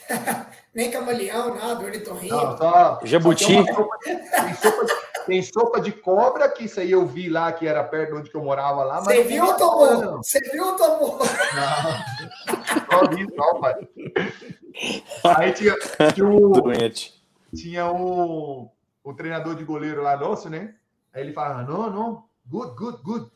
[0.74, 2.34] Nem camaleão, nada, ornitorrinco.
[2.34, 3.44] Não, só, Jabuti.
[3.44, 4.94] Só tem, sopa, tem, sopa de,
[5.26, 8.30] tem, sopa de, cobra, que isso aí eu vi lá, que era perto de onde
[8.34, 9.00] eu morava lá.
[9.00, 10.16] Você viu ou tomou?
[10.18, 11.18] Você viu ou tomou?
[11.18, 13.74] Não, só vi, só, pai.
[15.36, 15.74] Aí tinha,
[16.14, 16.50] tinha o...
[16.50, 17.18] Doente
[17.54, 18.70] tinha o,
[19.02, 20.74] o treinador de goleiro lá nosso, né?
[21.12, 23.30] Aí ele falava, não, não, good, good, good.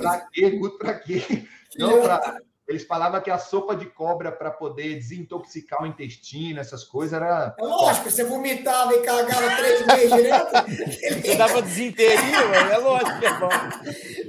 [0.00, 0.50] Pra quê?
[0.50, 1.46] Good pra quê?
[1.78, 6.82] Não, pra, eles falavam que a sopa de cobra para poder desintoxicar o intestino, essas
[6.82, 7.54] coisas, era.
[7.56, 11.22] É lógico, você vomitava e cagava três meses direto.
[11.22, 12.16] Você dava desinteria,
[12.48, 12.72] velho.
[12.72, 13.48] É lógico que é bom.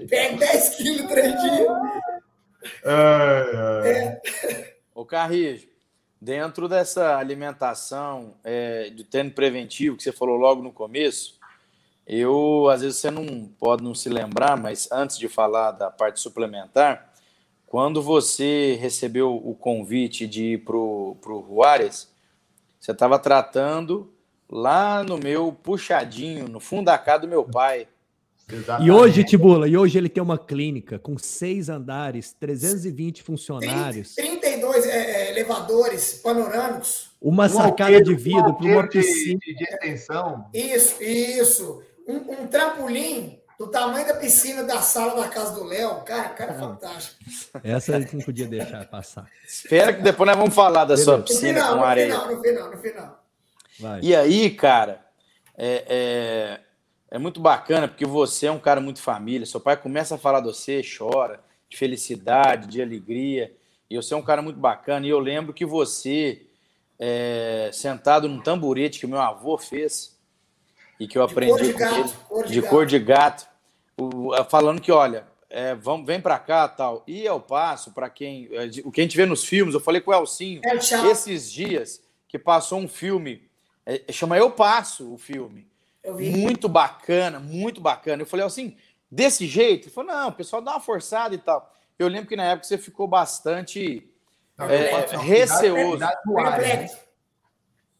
[0.08, 1.68] Pega 10 quilos três dias.
[2.84, 4.78] É, É.
[4.94, 5.68] Ô, Carrijo,
[6.22, 11.38] dentro dessa alimentação é, de treino preventivo que você falou logo no começo,
[12.06, 16.20] eu, às vezes, você não pode não se lembrar, mas antes de falar da parte
[16.20, 17.14] suplementar,
[17.68, 22.10] quando você recebeu o convite de ir para o Juárez,
[22.80, 24.12] você estava tratando
[24.50, 27.88] lá no meu puxadinho, no fundo da casa do meu pai.
[28.82, 34.86] E hoje, Tibula, e hoje ele tem uma clínica com seis andares, 320 funcionários, 32
[34.86, 37.12] é, é, elevadores panorâmicos.
[37.22, 39.40] uma Um sacada de vidro um para uma piscina.
[39.46, 40.46] De, de extensão.
[40.54, 41.84] Isso, isso.
[42.08, 46.02] Um, um trampolim do tamanho da piscina da sala da casa do Léo.
[46.04, 47.16] Cara, cara, é fantástico.
[47.64, 49.28] Essa a gente não podia deixar passar.
[49.48, 51.18] Espera que depois nós vamos falar da sua Beleza.
[51.18, 52.14] No piscina final, com no areia.
[52.14, 53.24] final, no final, no final.
[53.80, 54.00] Vai.
[54.02, 55.06] E aí, cara,
[55.58, 59.46] é, é, é muito bacana porque você é um cara muito família.
[59.46, 63.56] Seu pai começa a falar de você, chora, de felicidade, de alegria.
[63.90, 65.08] E você é um cara muito bacana.
[65.08, 66.46] E eu lembro que você,
[67.00, 70.17] é, sentado num tamborete que meu avô fez
[71.00, 72.70] e que eu De aprendi cor de com gato, ele, cor de de gato.
[72.70, 73.48] cor de gato,
[74.50, 77.04] falando que, olha, é, vamos, vem pra cá tal.
[77.08, 78.50] E eu passo para quem.
[78.52, 80.78] é, de- O que a gente vê nos filmes, eu falei com o Elcinho É,
[80.78, 81.06] tchau.
[81.10, 83.48] esses dias que passou um filme,
[83.86, 85.68] é, chama Eu Passo o filme.
[86.04, 86.30] Eu vi.
[86.30, 88.22] Muito bacana, muito bacana.
[88.22, 88.76] Eu falei assim,
[89.12, 89.86] desse jeito?
[89.88, 91.74] Ele falou, não, o pessoal dá uma forçada e tal.
[91.98, 94.08] Eu lembro que na época você ficou bastante.
[94.60, 95.92] É, Não, cidade- receoso.
[95.94, 96.92] Cidade Juárez.
[96.92, 97.00] né?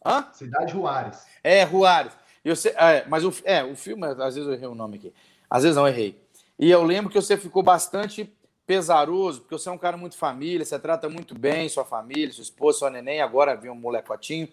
[0.04, 0.28] Hã?
[0.32, 1.26] Cidade Juárez.
[1.42, 2.12] É, Juárez.
[2.48, 5.12] Eu sei, é, mas o, é, o filme, às vezes eu errei o nome aqui.
[5.50, 6.18] Às vezes não errei.
[6.58, 8.32] E eu lembro que você ficou bastante
[8.66, 12.42] pesaroso, porque você é um cara muito família, você trata muito bem sua família, sua
[12.42, 14.48] esposa, sua neném, agora viu um molecotinho.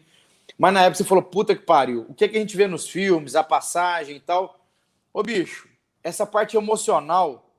[0.58, 2.68] Mas na época você falou, puta que pariu, o que, é que a gente vê
[2.68, 4.60] nos filmes, a passagem e tal.
[5.14, 5.70] Ô bicho,
[6.04, 7.50] essa parte emocional,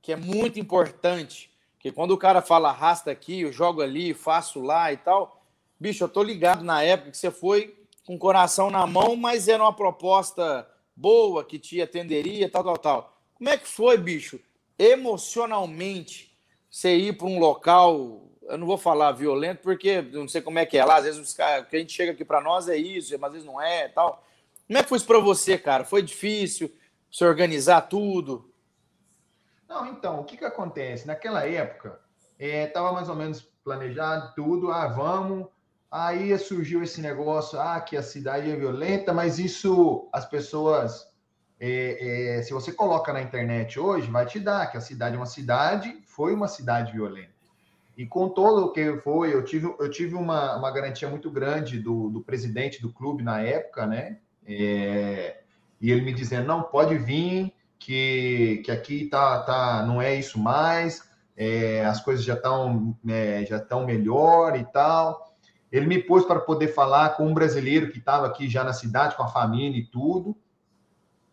[0.00, 4.60] que é muito importante, que quando o cara fala arrasta aqui, eu jogo ali, faço
[4.60, 5.44] lá e tal,
[5.78, 9.48] bicho, eu tô ligado na época que você foi com o coração na mão, mas
[9.48, 13.20] era uma proposta boa, que te atenderia, tal, tal, tal.
[13.34, 14.40] Como é que foi, bicho,
[14.78, 16.36] emocionalmente,
[16.70, 20.66] você ir para um local, eu não vou falar violento, porque não sei como é
[20.66, 22.76] que é lá, às vezes os caras, que a gente chega aqui para nós é
[22.76, 24.24] isso, mas às vezes não é, tal.
[24.66, 25.84] Como é que foi isso para você, cara?
[25.84, 26.72] Foi difícil
[27.10, 28.52] se organizar tudo?
[29.68, 31.06] Não, então, o que que acontece?
[31.06, 32.00] Naquela época,
[32.38, 35.46] estava mais ou menos planejado tudo, ah, vamos.
[35.90, 41.08] Aí surgiu esse negócio, ah, que a cidade é violenta, mas isso as pessoas,
[41.58, 45.18] é, é, se você coloca na internet hoje, vai te dar que a cidade é
[45.18, 47.40] uma cidade, foi uma cidade violenta.
[47.96, 51.80] E com todo o que foi, eu tive, eu tive uma, uma garantia muito grande
[51.80, 54.18] do, do presidente do clube na época, né?
[54.46, 55.40] É,
[55.80, 60.38] e ele me dizendo, não, pode vir, que, que aqui tá, tá, não é isso
[60.38, 65.29] mais, é, as coisas já estão é, já estão melhor e tal.
[65.70, 69.16] Ele me pôs para poder falar com um brasileiro que estava aqui já na cidade,
[69.16, 70.36] com a família e tudo.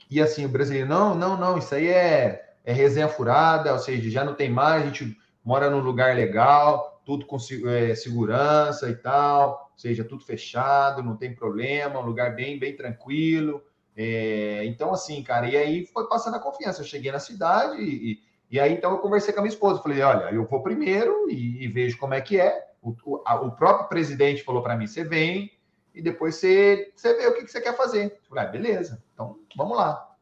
[0.09, 4.09] E assim, o brasileiro, não, não, não, isso aí é, é resenha furada, ou seja,
[4.09, 8.95] já não tem mais, a gente mora num lugar legal, tudo com é, segurança e
[8.95, 13.63] tal, ou seja, tudo fechado, não tem problema, um lugar bem, bem tranquilo.
[13.95, 16.81] É, então, assim, cara, e aí foi passando a confiança.
[16.81, 18.21] Eu cheguei na cidade e,
[18.51, 19.81] e aí então eu conversei com a minha esposa.
[19.81, 22.67] Falei, olha, eu vou primeiro e, e vejo como é que é.
[22.87, 25.51] O, o, a, o próprio presidente falou para mim: você vem
[25.93, 28.05] e depois você, você vê o que, que você quer fazer.
[28.05, 30.15] Eu falei, ah, beleza, então vamos lá.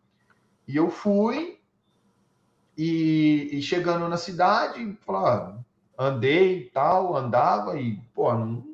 [0.67, 1.60] E eu fui
[2.78, 4.97] e, e chegando na cidade,
[5.97, 8.65] andei tal, andava e, pô, não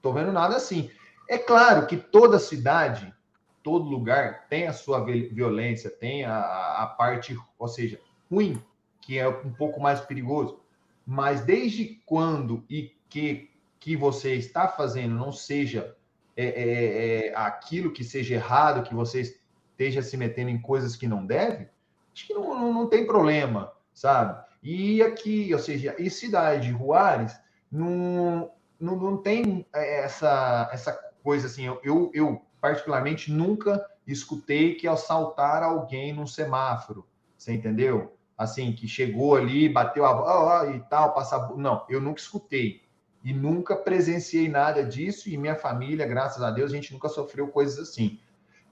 [0.00, 0.90] tô vendo nada assim.
[1.28, 3.14] É claro que toda cidade
[3.62, 6.40] todo lugar tem a sua violência, tem a,
[6.82, 8.60] a, parte, ou seja, ruim,
[9.00, 10.60] que é um pouco mais perigoso.
[11.06, 15.96] Mas desde quando e que, que você está fazendo não seja
[16.36, 21.06] é, é, é, aquilo que seja errado, que você esteja se metendo em coisas que
[21.06, 21.68] não deve,
[22.12, 24.42] acho que não, não, não tem problema, sabe?
[24.62, 27.38] E aqui, ou seja, e cidade de Juárez,
[27.70, 34.86] não, não, não tem essa, essa coisa assim, eu, eu, eu particularmente, nunca escutei que
[34.86, 37.04] assaltar alguém num semáforo.
[37.36, 38.16] Você entendeu?
[38.38, 41.50] Assim, que chegou ali, bateu a oh, oh, e tal, passar.
[41.56, 42.82] Não, eu nunca escutei.
[43.24, 45.28] E nunca presenciei nada disso.
[45.28, 48.18] E minha família, graças a Deus, a gente nunca sofreu coisas assim.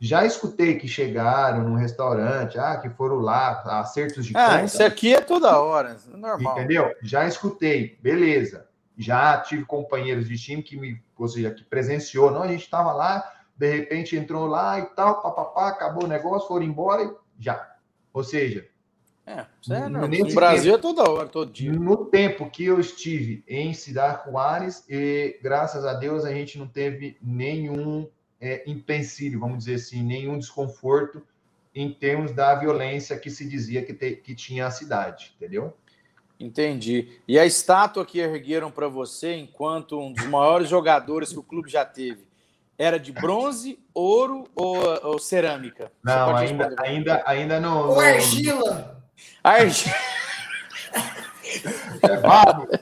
[0.02, 4.64] Já escutei que chegaram num restaurante, ah, que foram lá, acertos de ah, conta.
[4.64, 6.56] isso aqui é toda hora, é normal.
[6.56, 6.94] Entendeu?
[7.02, 8.66] Já escutei, beleza.
[8.96, 12.92] Já tive companheiros de time que me, ou seja, que presenciou, não, a gente estava
[12.94, 17.76] lá, de repente entrou lá e tal, papapá, acabou o negócio, foram embora e já.
[18.10, 18.66] Ou seja,
[19.30, 21.72] é, é no Brasil tempo, é toda hora, todo dia.
[21.72, 26.66] No tempo que eu estive em Cidade Juárez, e graças a Deus a gente não
[26.66, 28.08] teve nenhum
[28.40, 31.22] é, empecilho, vamos dizer assim, nenhum desconforto
[31.74, 35.76] em termos da violência que se dizia que, te, que tinha a cidade, entendeu?
[36.38, 37.20] Entendi.
[37.28, 41.70] E a estátua que ergueram para você, enquanto um dos maiores jogadores que o clube
[41.70, 42.24] já teve,
[42.78, 45.92] era de bronze, ouro ou, ou cerâmica?
[46.02, 47.90] Não, ainda, ainda, ainda não.
[47.90, 48.99] Ou argila.
[49.42, 49.94] Argila.
[52.02, 52.80] é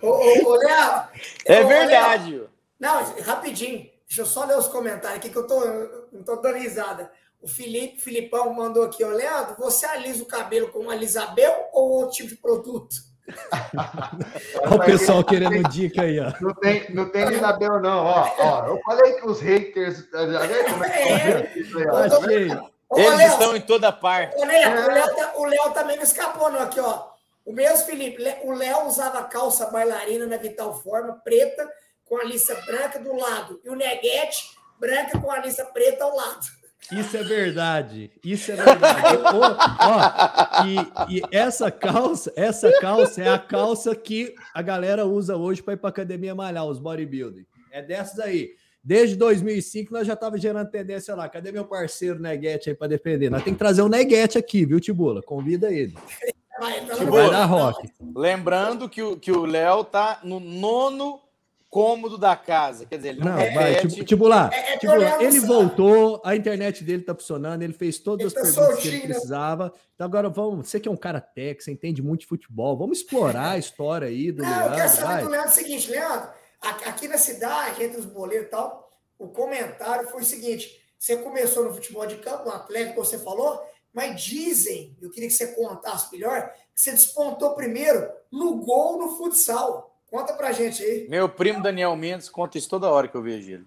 [0.00, 1.04] ô, ô, ô, Léo,
[1.46, 2.36] é verdade.
[2.36, 3.90] Léo, não, rapidinho.
[4.06, 5.60] Deixa eu só ler os comentários aqui que eu tô,
[6.12, 7.10] não tô dando risada.
[7.40, 11.90] O Felipe, Filipão mandou aqui, ó, Leandro, você alisa o cabelo com uma Lisabel ou
[11.90, 12.94] outro tipo de produto?
[14.62, 16.32] Olha o pessoal querendo dica aí, ó.
[16.40, 18.04] Não tem, não tem Lisabel, não.
[18.04, 20.08] Ó, ó, eu falei que os haters.
[20.12, 24.36] Já vê como é que é, Eles Léo, estão em toda parte.
[24.36, 26.60] O Léo, tá, o Léo também não escapou, não.
[26.60, 27.12] Aqui, ó.
[27.44, 31.68] O mesmo Felipe, o Léo usava calça bailarina na Vital Forma, preta,
[32.04, 33.60] com a lista branca do lado.
[33.64, 36.46] E o Neguete, branca com a lista preta ao lado.
[36.90, 38.10] Isso é verdade.
[38.24, 39.16] Isso é verdade.
[39.80, 45.62] ó, e, e, essa calça, essa calça é a calça que a galera usa hoje
[45.62, 47.46] para ir para academia malhar, os bodybuilding.
[47.70, 48.50] É dessas aí.
[48.84, 51.28] Desde 2005 nós já tava gerando tendência lá.
[51.28, 53.30] Cadê meu parceiro Neguete aí para defender?
[53.30, 55.22] Nós tem que trazer o Neguete aqui, viu, Tibula?
[55.22, 55.94] Convida ele.
[56.58, 57.88] Vai, então vai dar rock.
[58.14, 61.20] Lembrando que o que o Léo tá no nono
[61.72, 62.84] cômodo da casa.
[62.84, 66.20] Quer dizer, ele não, não vai, tipo, tipo lá, é, é tipo lá ele voltou,
[66.22, 69.72] a internet dele tá funcionando, ele fez todas ele as tá perguntas que ele precisava.
[69.94, 72.98] Então agora vamos, você que é um cara técnico, você entende muito de futebol, vamos
[72.98, 74.68] explorar a história aí do não, Leandro.
[74.68, 76.28] Eu quero saber do Leandro o seguinte, Leandro,
[76.62, 81.64] aqui na cidade, entre os boleiros e tal, o comentário foi o seguinte, você começou
[81.64, 83.60] no futebol de campo, no Atlético, você falou,
[83.92, 89.16] mas dizem, eu queria que você contasse melhor, que você despontou primeiro no gol no
[89.16, 89.92] futsal.
[90.10, 91.08] Conta pra gente aí.
[91.08, 93.66] Meu primo Daniel Mendes conta isso toda hora que eu vejo ele.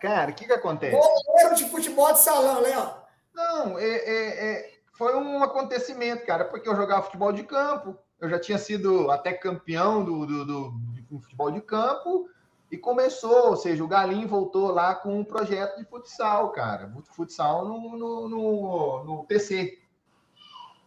[0.00, 0.96] Cara, o que que acontece?
[0.96, 2.94] Goleiro de futebol de salão, Léo.
[3.34, 8.28] Não, é, é, é, foi um acontecimento, cara, porque eu jogava futebol de campo, eu
[8.28, 10.74] já tinha sido até campeão do, do, do,
[11.10, 12.28] do futebol de campo,
[12.70, 17.66] e começou, ou seja, o Galinho voltou lá com um projeto de futsal, cara, futsal
[17.66, 19.78] no, no, no, no PC.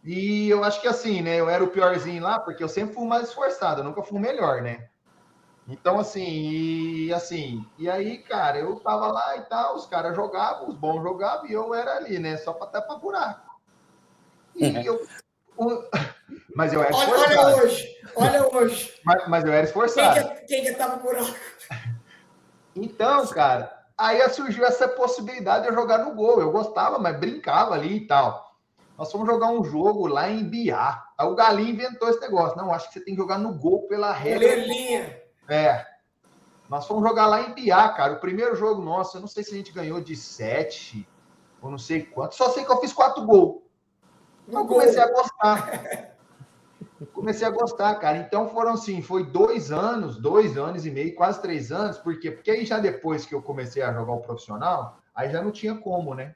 [0.02, 1.36] E eu acho que assim, né?
[1.36, 4.20] Eu era o piorzinho lá, porque eu sempre fui mais esforçado, eu nunca fui o
[4.20, 4.88] melhor, né?
[5.66, 10.68] Então, assim, e assim, e aí, cara, eu tava lá e tal, os caras jogavam,
[10.68, 12.36] os bons jogavam, e eu era ali, né?
[12.36, 13.60] Só para tapar buraco.
[14.54, 14.82] E uhum.
[14.82, 15.88] eu.
[16.54, 17.40] Mas eu era esforçado.
[17.40, 19.00] Olha hoje, olha hoje.
[19.04, 20.14] Mas, mas eu era esforçado.
[20.14, 21.34] Quem que, quem que tava buraco?
[22.76, 26.40] Então, cara, aí surgiu essa possibilidade de eu jogar no gol.
[26.40, 28.54] Eu gostava, mas brincava ali e tal.
[28.96, 31.04] Nós fomos jogar um jogo lá em Biá.
[31.18, 32.56] Aí o Galinho inventou esse negócio.
[32.56, 34.54] Não, acho que você tem que jogar no gol pela regra.
[34.54, 35.20] Linha.
[35.48, 35.84] É.
[36.68, 38.14] Nós fomos jogar lá em Biá, cara.
[38.14, 41.08] O primeiro jogo nosso, eu não sei se a gente ganhou de sete
[41.60, 42.36] ou não sei quanto.
[42.36, 43.62] Só sei que eu fiz quatro gols.
[44.46, 46.03] Eu comecei a gostar.
[47.24, 48.18] comecei a gostar, cara.
[48.18, 51.96] Então foram assim, foi dois anos, dois anos e meio, quase três anos.
[51.96, 52.30] Por quê?
[52.30, 55.74] Porque aí já depois que eu comecei a jogar o profissional, aí já não tinha
[55.74, 56.34] como, né?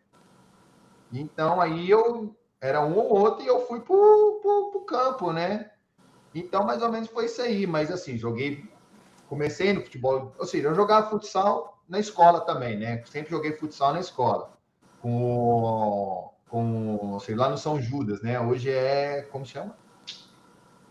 [1.12, 5.70] Então aí eu era um ou outro e eu fui pro, pro, pro campo, né?
[6.34, 7.66] Então mais ou menos foi isso aí.
[7.66, 8.64] Mas assim, joguei
[9.28, 13.02] comecei no futebol, ou seja, eu jogava futsal na escola também, né?
[13.04, 14.56] Sempre joguei futsal na escola.
[15.02, 18.40] Com, com sei lá no São Judas, né?
[18.40, 19.20] Hoje é.
[19.30, 19.76] Como chama?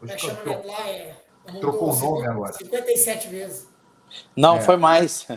[0.01, 0.67] Hoje é, chama tro...
[0.67, 1.15] lá, é,
[1.59, 2.53] Trocou o nome agora.
[2.53, 3.67] 57 vezes.
[4.35, 4.61] Não, é.
[4.61, 5.27] foi mais.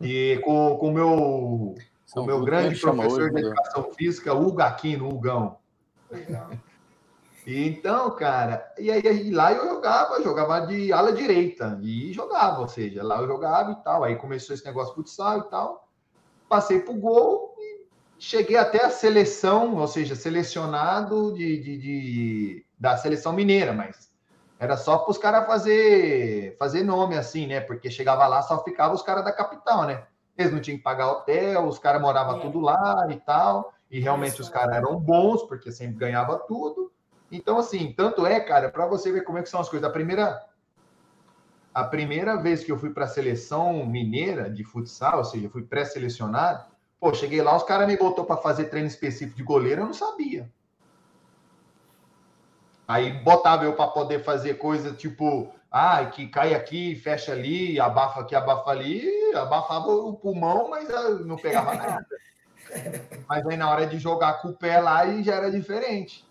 [0.00, 1.74] E com o meu,
[2.12, 3.40] com meu grande professor hoje, de né?
[3.40, 5.58] educação física, Hugo Aquino, Hugão.
[6.10, 6.50] Legal.
[7.48, 13.04] Então, cara, e aí, lá eu jogava, jogava de ala direita e jogava, ou seja,
[13.04, 14.02] lá eu jogava e tal.
[14.02, 15.88] Aí começou esse negócio de futsal e tal.
[16.48, 17.54] Passei pro gol
[18.18, 24.10] cheguei até a seleção, ou seja, selecionado de, de, de da seleção mineira, mas
[24.58, 27.60] era só para os caras fazer, fazer nome assim, né?
[27.60, 30.04] Porque chegava lá só ficava os caras da capital, né?
[30.36, 32.40] Eles não tinham que pagar hotel, os caras moravam é.
[32.40, 33.72] tudo lá e tal.
[33.90, 36.92] E realmente os caras eram bons, porque sempre ganhava tudo.
[37.30, 39.88] Então, assim, tanto é, cara, para você ver como é que são as coisas.
[39.88, 40.42] A primeira,
[41.72, 45.62] a primeira vez que eu fui para a seleção mineira de futsal, ou seja, fui
[45.62, 49.86] pré-selecionado, pô, cheguei lá, os caras me botou para fazer treino específico de goleiro, eu
[49.86, 50.50] não sabia.
[52.88, 58.20] Aí botava eu para poder fazer coisa tipo, ah, que cai aqui, fecha ali, abafa
[58.20, 60.88] aqui, abafa ali, abafava o pulmão, mas
[61.24, 62.06] não pegava nada.
[63.28, 66.24] Mas aí na hora de jogar com o pé lá, aí já era diferente.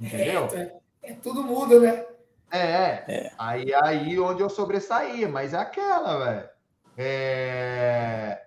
[0.00, 0.48] Entendeu?
[0.52, 2.04] É, é tudo muda, né?
[2.50, 3.32] É, é.
[3.38, 6.48] Aí, aí onde eu sobressaía, mas é aquela, velho.
[6.96, 8.42] É...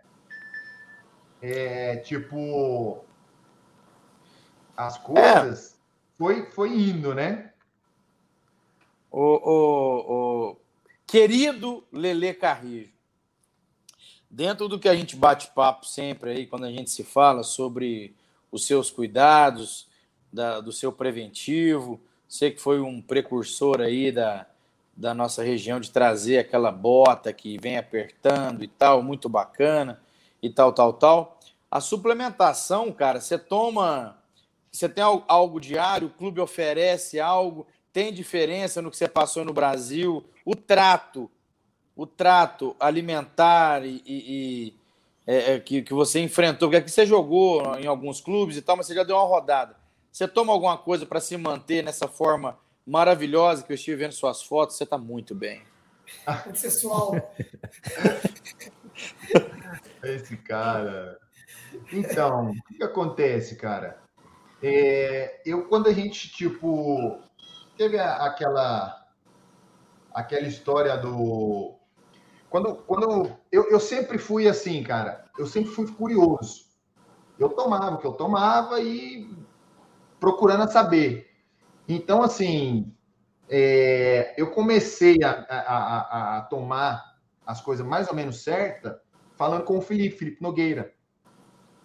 [1.42, 3.04] é tipo
[4.76, 5.78] as coisas é.
[6.18, 7.52] foi foi indo, né?
[9.12, 10.58] O, o, o
[11.06, 12.92] querido Lele Carrijo,
[14.30, 18.16] dentro do que a gente bate papo sempre aí quando a gente se fala sobre
[18.52, 19.88] os seus cuidados,
[20.32, 24.46] da, do seu preventivo, você que foi um precursor aí da,
[24.96, 30.00] da nossa região de trazer aquela bota que vem apertando e tal, muito bacana
[30.48, 31.40] e tal, tal, tal.
[31.70, 34.18] A suplementação, cara, você toma,
[34.72, 39.54] você tem algo diário, o clube oferece algo, tem diferença no que você passou no
[39.54, 41.30] Brasil, o trato,
[41.96, 44.74] o trato alimentar e, e, e
[45.28, 48.78] é, é, que, que você enfrentou, porque aqui você jogou em alguns clubes e tal,
[48.78, 49.76] mas você já deu uma rodada.
[50.10, 54.42] Você toma alguma coisa para se manter nessa forma maravilhosa que eu estive vendo suas
[54.42, 54.78] fotos?
[54.78, 55.62] Você está muito bem.
[56.56, 57.12] Sexual.
[60.16, 61.20] Esse cara.
[61.92, 64.02] Então, o que acontece, cara?
[64.62, 67.22] É, eu, quando a gente, tipo,
[67.78, 69.08] teve aquela
[70.18, 71.76] aquela história do.
[72.50, 76.66] Quando, quando eu, eu sempre fui assim, cara, eu sempre fui curioso.
[77.38, 79.30] Eu tomava o que eu tomava e
[80.20, 81.30] procurando saber.
[81.88, 82.92] Então, assim,
[83.48, 88.96] é, eu comecei a, a, a, a, tomar as coisas mais ou menos certas
[89.38, 90.92] falando com o Felipe, Felipe Nogueira.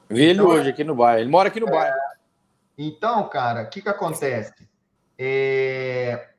[0.09, 1.21] Vi ele então, hoje aqui no bairro.
[1.21, 1.97] Ele mora aqui no é, bairro.
[2.77, 4.69] Então, cara, o que, que acontece?
[5.19, 6.31] É,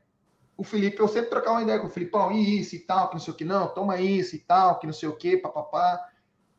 [0.57, 3.15] o Felipe, eu sempre trocava uma ideia com o Filipão, e isso e tal, que
[3.15, 5.99] não sei o que, não, toma isso e tal, que não sei o que, papapá.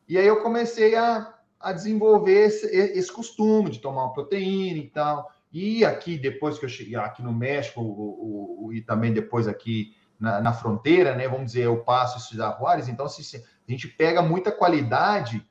[0.07, 4.89] E aí eu comecei a, a desenvolver esse, esse, costume de tomar uma proteína e
[4.89, 5.31] tal.
[5.51, 9.95] E aqui, depois que eu cheguei aqui no México, o, o, e também depois aqui
[10.19, 11.27] na, na, fronteira, né?
[11.27, 13.23] Vamos dizer, eu passo esses Juárez, então se,
[13.67, 15.45] a gente pega muita qualidade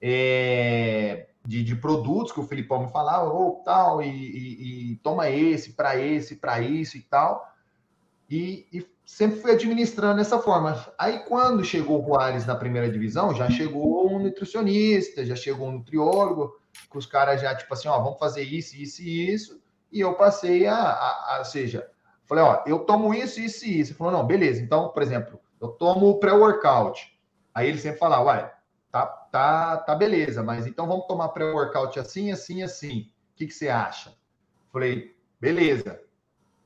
[0.00, 4.96] é, de, de, produtos que o Filipão me falava, ou oh, tal, e, e, e
[4.96, 7.52] toma esse, para esse, para isso e tal.
[8.30, 10.86] E, e sempre fui administrando dessa forma.
[10.98, 15.78] Aí, quando chegou o Juárez na primeira divisão, já chegou um nutricionista, já chegou um
[15.78, 19.60] nutriólogo, que os caras já, tipo assim, ó, vamos fazer isso, isso e isso.
[19.90, 21.90] E eu passei a, a, a, seja,
[22.26, 23.92] falei, ó, eu tomo isso, isso e isso.
[23.92, 24.60] Ele falou, não, beleza.
[24.62, 27.17] Então, por exemplo, eu tomo pré-workout.
[27.58, 28.50] Aí ele sempre fala, uai,
[28.90, 33.10] tá, tá, tá beleza, mas então vamos tomar pré-workout assim, assim, assim.
[33.32, 34.14] O que, que você acha?
[34.72, 36.00] Falei, beleza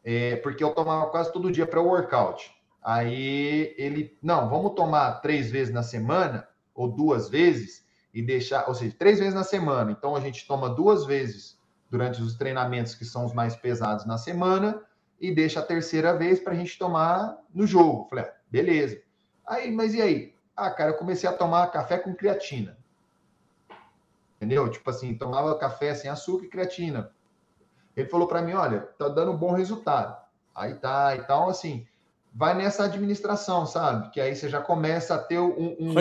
[0.05, 2.53] é, porque eu tomava quase todo dia para o workout.
[2.83, 8.75] Aí ele, não, vamos tomar três vezes na semana ou duas vezes e deixar, ou
[8.75, 9.93] seja, três vezes na semana.
[9.93, 14.19] Então a gente toma duas vezes durante os treinamentos que são os mais pesados na
[14.19, 14.83] semana
[15.21, 18.09] e deixa a terceira vez para a gente tomar no jogo.
[18.09, 19.01] Falei, ah, beleza.
[19.47, 20.32] Aí, mas e aí?
[20.57, 22.77] Ah, cara, eu comecei a tomar café com creatina.
[24.37, 24.69] Entendeu?
[24.69, 27.11] Tipo assim, tomava café sem açúcar e creatina.
[27.97, 30.17] Ele falou para mim, olha, tá dando um bom resultado.
[30.55, 31.87] Aí tá, então assim,
[32.35, 34.11] vai nessa administração, sabe?
[34.11, 35.77] Que aí você já começa a ter um.
[35.79, 35.93] um...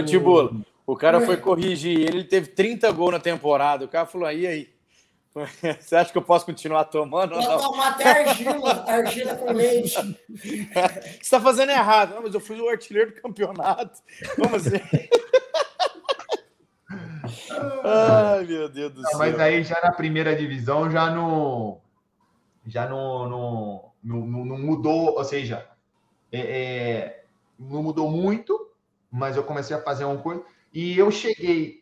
[0.86, 3.86] O cara foi corrigir ele teve 30 gols na temporada.
[3.86, 4.70] O cara falou, aí, aí.
[5.80, 7.36] Você acha que eu posso continuar tomando?
[7.36, 10.20] Vou tomar até argila, argila com leite.
[10.30, 12.16] Você está fazendo errado.
[12.16, 14.02] Não, mas eu fui o artilheiro do campeonato.
[14.36, 14.72] Como assim?
[17.84, 19.20] Ai, meu Deus do não, céu.
[19.20, 21.80] Mas aí já na primeira divisão já não.
[22.66, 25.68] Já não, não, não, não mudou, ou seja,
[26.32, 27.26] é, é,
[27.58, 28.70] não mudou muito,
[29.10, 30.44] mas eu comecei a fazer uma coisa.
[30.72, 31.81] E eu cheguei,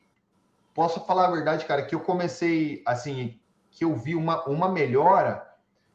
[0.79, 3.37] posso falar a verdade, cara, que eu comecei, assim,
[3.69, 5.45] que eu vi uma, uma melhora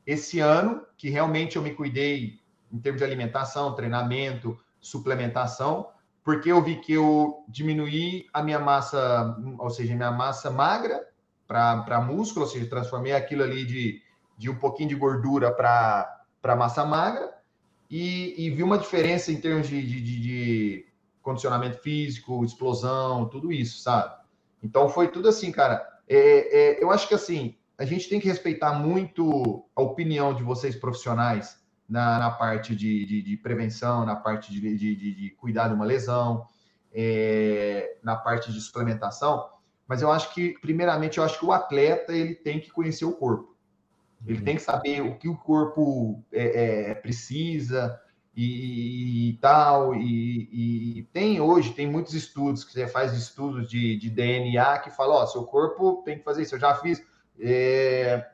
[0.07, 2.39] esse ano, que realmente eu me cuidei
[2.71, 5.89] em termos de alimentação, treinamento, suplementação,
[6.23, 11.09] porque eu vi que eu diminuí a minha massa, ou seja, minha massa magra
[11.49, 14.03] para músculo, ou seja, transformei aquilo ali de,
[14.37, 17.33] de um pouquinho de gordura para massa magra
[17.91, 20.87] e, e, vi uma diferença em termos de, de, de,
[21.23, 24.24] condicionamento físico, explosão, tudo isso, sabe?
[24.65, 25.87] Então foi tudo assim, cara.
[26.09, 30.43] É, é, eu acho que assim, a gente tem que respeitar muito a opinião de
[30.43, 35.69] vocês profissionais na, na parte de, de, de, prevenção, na parte de, de, de cuidar
[35.69, 36.47] de uma lesão,
[36.95, 39.51] é, na parte de suplementação.
[39.87, 43.13] Mas eu acho que, primeiramente, eu acho que o atleta ele tem que conhecer o
[43.13, 43.55] corpo.
[44.27, 44.45] Ele uhum.
[44.45, 48.01] tem que saber o que o corpo é, é, precisa
[48.37, 49.95] e, e tal.
[49.95, 54.91] E, e, tem hoje, tem muitos estudos, que você faz estudos de, de DNA que
[54.91, 56.55] falam, ó, seu corpo tem que fazer isso.
[56.55, 57.03] Eu já fiz,
[57.39, 58.27] é,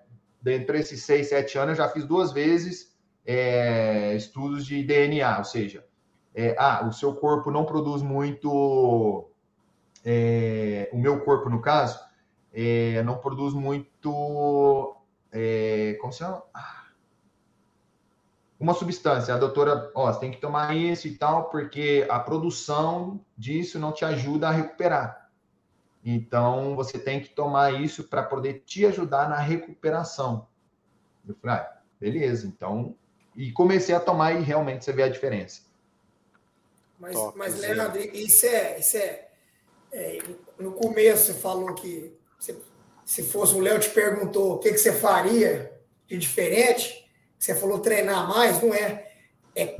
[0.42, 2.96] dentro desses seis, sete anos, eu já fiz duas vezes
[3.26, 5.84] é, estudos de DNA, ou seja,
[6.34, 9.30] é, ah, o seu corpo não produz muito
[10.05, 11.98] é, o meu corpo, no caso,
[12.53, 14.96] é, não produz muito.
[15.32, 16.42] É, como se chama?
[16.55, 16.80] Ah,
[18.61, 19.35] uma substância.
[19.35, 23.91] A doutora, ó, você tem que tomar isso e tal, porque a produção disso não
[23.91, 25.29] te ajuda a recuperar.
[26.05, 30.47] Então, você tem que tomar isso para poder te ajudar na recuperação.
[31.27, 32.95] Eu falei, ah, beleza, então.
[33.35, 35.63] E comecei a tomar e realmente você vê a diferença.
[36.99, 39.31] Mas, mas Leandro, isso é, isso é
[39.93, 40.19] é,
[40.59, 42.57] no começo você falou que se,
[43.05, 45.73] se fosse o Léo te perguntou o que, que você faria
[46.07, 47.10] de diferente,
[47.41, 49.09] você falou treinar mais, não é?
[49.57, 49.78] é?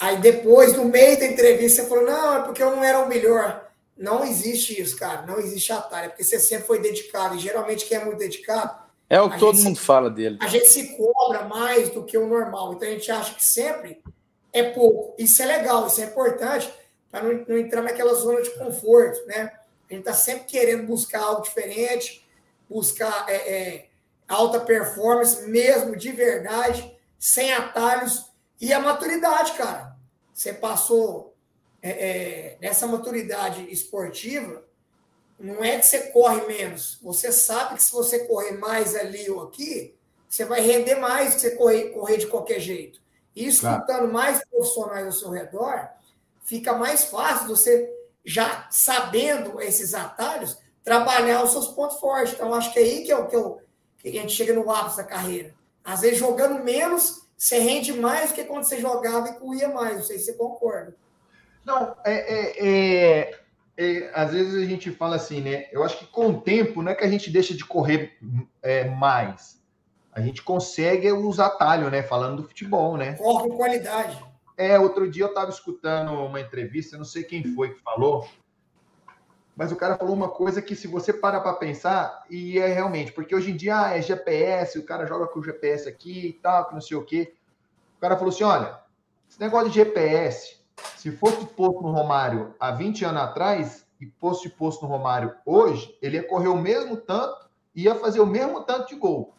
[0.00, 3.08] Aí depois, no meio da entrevista, você falou, não, é porque eu não era o
[3.08, 3.68] melhor.
[3.96, 5.22] Não existe isso, cara.
[5.26, 7.36] Não existe atalho, é porque você sempre foi dedicado.
[7.36, 8.86] E geralmente quem é muito dedicado.
[9.08, 10.38] É o que todo mundo fala dele.
[10.40, 12.72] A gente se cobra mais do que o normal.
[12.72, 14.02] Então a gente acha que sempre
[14.52, 15.14] é pouco.
[15.18, 16.72] Isso é legal, isso é importante
[17.10, 19.52] para não, não, entrar naquela zona de conforto, né?
[19.88, 22.26] A gente está sempre querendo buscar algo diferente,
[22.68, 23.86] buscar é, é,
[24.28, 28.30] alta performance, mesmo de verdade, sem atalhos.
[28.60, 29.96] E a maturidade, cara.
[30.32, 31.34] Você passou
[31.82, 34.64] é, é nessa maturidade esportiva,
[35.38, 36.98] não é que você corre menos.
[37.02, 39.94] Você sabe que se você correr mais ali ou aqui,
[40.28, 43.00] você vai render mais que você correr, correr de qualquer jeito.
[43.34, 44.12] E escutando claro.
[44.12, 45.88] mais profissionais ao seu redor,
[46.42, 47.92] fica mais fácil você,
[48.24, 52.34] já sabendo esses atalhos, trabalhar os seus pontos fortes.
[52.34, 53.65] Então, acho que é aí que, é o, que, eu, que
[54.08, 55.54] a gente chega no ápice da carreira.
[55.84, 59.96] Às vezes, jogando menos, você rende mais do que quando você jogava e corria mais.
[59.96, 60.96] Não sei se você concorda.
[61.64, 63.40] Não, é, é, é,
[63.76, 65.66] é, às vezes a gente fala assim, né?
[65.72, 68.16] Eu acho que com o tempo não é que a gente deixa de correr
[68.62, 69.60] é, mais.
[70.12, 72.02] A gente consegue os atalhos, né?
[72.02, 73.14] Falando do futebol, né?
[73.14, 74.24] Corre com qualidade.
[74.56, 78.26] É, outro dia eu estava escutando uma entrevista, não sei quem foi que falou,
[79.56, 83.10] mas o cara falou uma coisa que se você para para pensar, e é realmente,
[83.10, 86.32] porque hoje em dia ah, é GPS, o cara joga com o GPS aqui e
[86.34, 87.34] tal, que não sei o quê.
[87.96, 88.78] O cara falou assim: olha,
[89.28, 90.58] esse negócio de GPS,
[90.96, 95.96] se fosse posto no Romário há 20 anos atrás e fosse posto no Romário hoje,
[96.02, 99.34] ele ia correr o mesmo tanto e ia fazer o mesmo tanto de gol.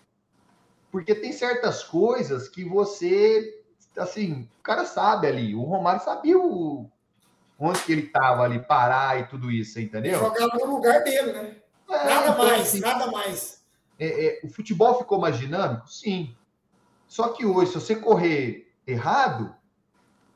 [0.91, 3.53] Porque tem certas coisas que você
[3.95, 5.53] assim, o cara sabe ali.
[5.53, 6.89] O Romário sabia o,
[7.60, 10.20] onde que ele estava ali, parar e tudo isso, entendeu?
[10.20, 11.55] Jogava no lugar dele, né?
[11.89, 13.66] É, nada então, mais, assim, nada mais.
[13.99, 15.89] É, é, o futebol ficou mais dinâmico?
[15.89, 16.36] Sim.
[17.08, 19.55] Só que hoje, se você correr errado,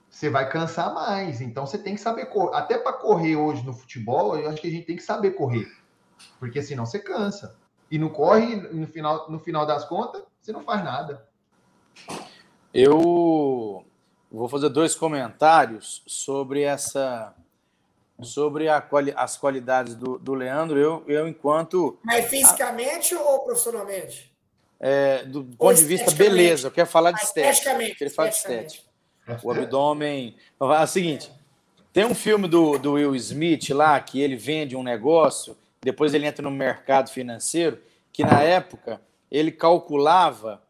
[0.10, 1.42] você vai cansar mais.
[1.42, 2.56] Então você tem que saber correr.
[2.56, 5.68] Até para correr hoje no futebol, eu acho que a gente tem que saber correr.
[6.40, 7.56] Porque senão você cansa.
[7.90, 11.28] E não corre, no final, no final das contas, você não faz nada.
[12.74, 13.86] Eu
[14.32, 17.36] vou fazer dois comentários sobre essa
[18.22, 20.78] sobre quali, as qualidades do, do Leandro.
[20.78, 21.98] Eu, eu enquanto.
[22.04, 24.32] Mas fisicamente a, ou profissionalmente?
[24.80, 26.68] É, do ou ponto de vista, beleza.
[26.68, 27.72] Eu quero falar de estética.
[28.00, 28.84] Ele fala de estética.
[29.44, 30.36] O abdômen.
[30.60, 31.32] É o seguinte:
[31.94, 36.26] tem um filme do, do Will Smith lá que ele vende um negócio, depois ele
[36.26, 37.80] entra no mercado financeiro,
[38.14, 40.62] que na época ele calculava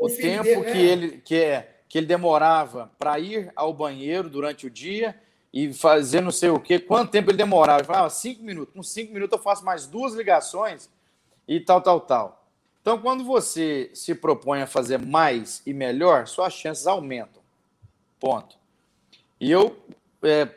[0.00, 0.80] o tempo dele, que, né?
[0.80, 5.18] ele, que, é, que ele demorava para ir ao banheiro durante o dia
[5.52, 7.80] e fazer não sei o quê, quanto tempo ele demorava?
[7.80, 8.74] Ele falava, ah, cinco minutos.
[8.74, 10.90] Com cinco minutos eu faço mais duas ligações
[11.46, 12.44] e tal, tal, tal.
[12.82, 17.42] Então, quando você se propõe a fazer mais e melhor, suas chances aumentam.
[18.20, 18.56] Ponto.
[19.40, 19.76] E eu,
[20.22, 20.48] é,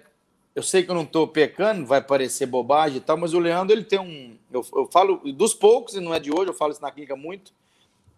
[0.56, 3.74] eu sei que eu não estou pecando, vai parecer bobagem e tal, mas o Leandro,
[3.74, 4.38] ele tem um.
[4.52, 7.16] Eu, eu falo dos poucos, e não é de hoje, eu falo isso na clínica
[7.16, 7.54] muito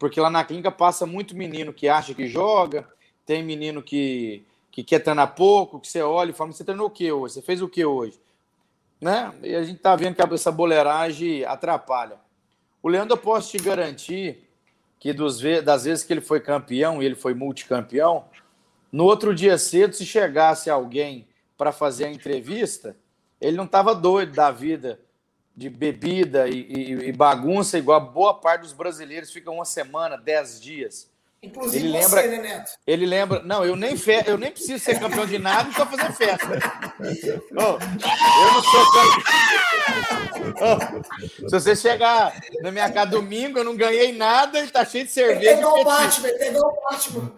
[0.04, 2.86] porque lá na clínica passa muito menino que acha que joga,
[3.26, 6.92] tem menino que, que quer treinar pouco, que você olha e fala, você treinou o
[6.92, 7.36] que hoje?
[7.36, 8.20] Você fez o que hoje?
[9.00, 9.34] Né?
[9.44, 12.18] E a gente tá vendo que essa boleiragem atrapalha.
[12.82, 14.50] O Leandro, eu posso te garantir
[15.00, 18.26] que dos, das vezes que ele foi campeão, e ele foi multicampeão,
[18.92, 22.96] no outro dia cedo, se chegasse alguém para fazer a entrevista,
[23.40, 25.00] ele não estava doido da vida
[25.56, 30.18] de bebida e, e, e, bagunça, igual a boa parte dos brasileiros ficam uma semana,
[30.18, 31.12] dez dias.
[31.44, 32.72] Inclusive ele você, lembra, né, Neto?
[32.88, 33.42] Ele lembra.
[33.44, 34.24] Não, eu nem, fe...
[34.26, 36.48] eu nem preciso ser campeão de nada e só fazer festa.
[37.52, 40.54] Oh, eu não sou campeão.
[40.62, 45.04] Oh, se você chegar na minha casa domingo, eu não ganhei nada e tá cheio
[45.04, 45.58] de cerveja.
[45.58, 47.34] Pegou o Batman, pegou o Batman.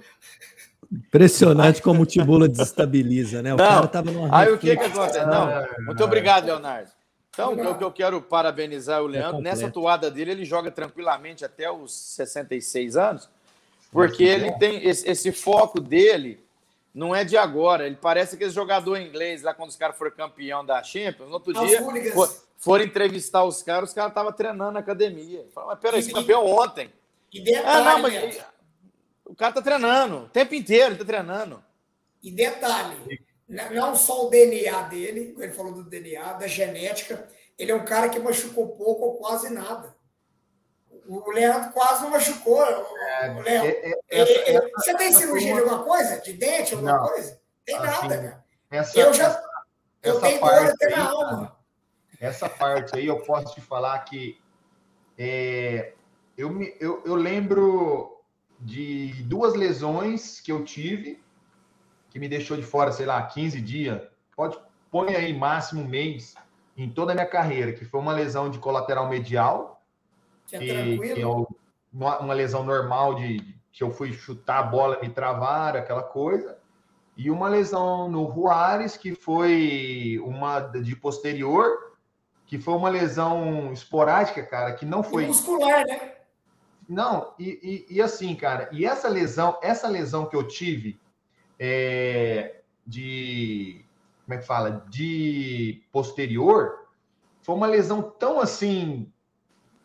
[0.91, 3.55] Impressionante como o Tibula desestabiliza, né?
[3.55, 5.25] O não, cara tava numa Aí o que que acontece?
[5.25, 6.91] Não, muito obrigado, Leonardo.
[7.33, 10.69] Então, o que eu quero parabenizar o é Leandro, é nessa toada dele, ele joga
[10.69, 13.29] tranquilamente até os 66 anos
[13.95, 16.43] porque ele tem esse, esse, foco dele
[16.93, 17.87] não é de agora.
[17.87, 21.29] Ele parece aquele jogador inglês lá quando os caras foram campeão da Champions.
[21.29, 21.81] No outro dia
[22.13, 25.45] for, foram entrevistar os caras, os caras estavam treinando na academia.
[25.53, 26.91] Falaram, mas peraí, esse campeão ontem.
[27.31, 28.45] E detalhe, ah, não, mas,
[29.23, 31.63] o cara tá treinando o tempo inteiro, ele tá treinando.
[32.21, 32.97] E detalhe,
[33.47, 38.09] não só o DNA dele, ele falou do DNA, da genética, ele é um cara
[38.09, 39.94] que machucou pouco ou quase nada.
[41.07, 42.63] O Leandro quase não machucou.
[42.63, 43.47] É, o Leandro.
[43.47, 46.19] É, é, essa, essa, você tem cirurgia de alguma coisa?
[46.21, 47.39] De dente, alguma não, coisa?
[47.65, 48.45] Tem assim, nada, cara.
[48.71, 49.27] Essa, eu já.
[49.27, 49.43] Essa,
[50.03, 51.57] eu tenho dor até na alma.
[52.19, 54.39] Essa parte aí eu posso te falar que
[55.17, 55.93] é,
[56.37, 58.21] eu, me, eu, eu lembro
[58.59, 61.23] de duas lesões que eu tive
[62.09, 64.01] que me deixou de fora, sei lá, 15 dias.
[64.35, 64.57] Pode
[64.95, 66.35] põe aí máximo um mês
[66.77, 69.74] em toda a minha carreira, que foi uma lesão de colateral medial
[70.47, 71.23] que, é que,
[71.93, 76.57] uma, lesão normal de que eu fui chutar a bola, me travar, aquela coisa.
[77.17, 81.93] E uma lesão no Juárez, que foi uma de posterior,
[82.45, 85.23] que foi uma lesão esporádica, cara, que não foi.
[85.23, 86.13] E muscular, né?
[86.87, 90.99] Não, e, e, e, assim, cara, e essa lesão, essa lesão que eu tive
[91.59, 93.83] é, de.
[94.25, 94.85] Como é que fala?
[94.89, 96.87] De posterior,
[97.41, 99.11] foi uma lesão tão assim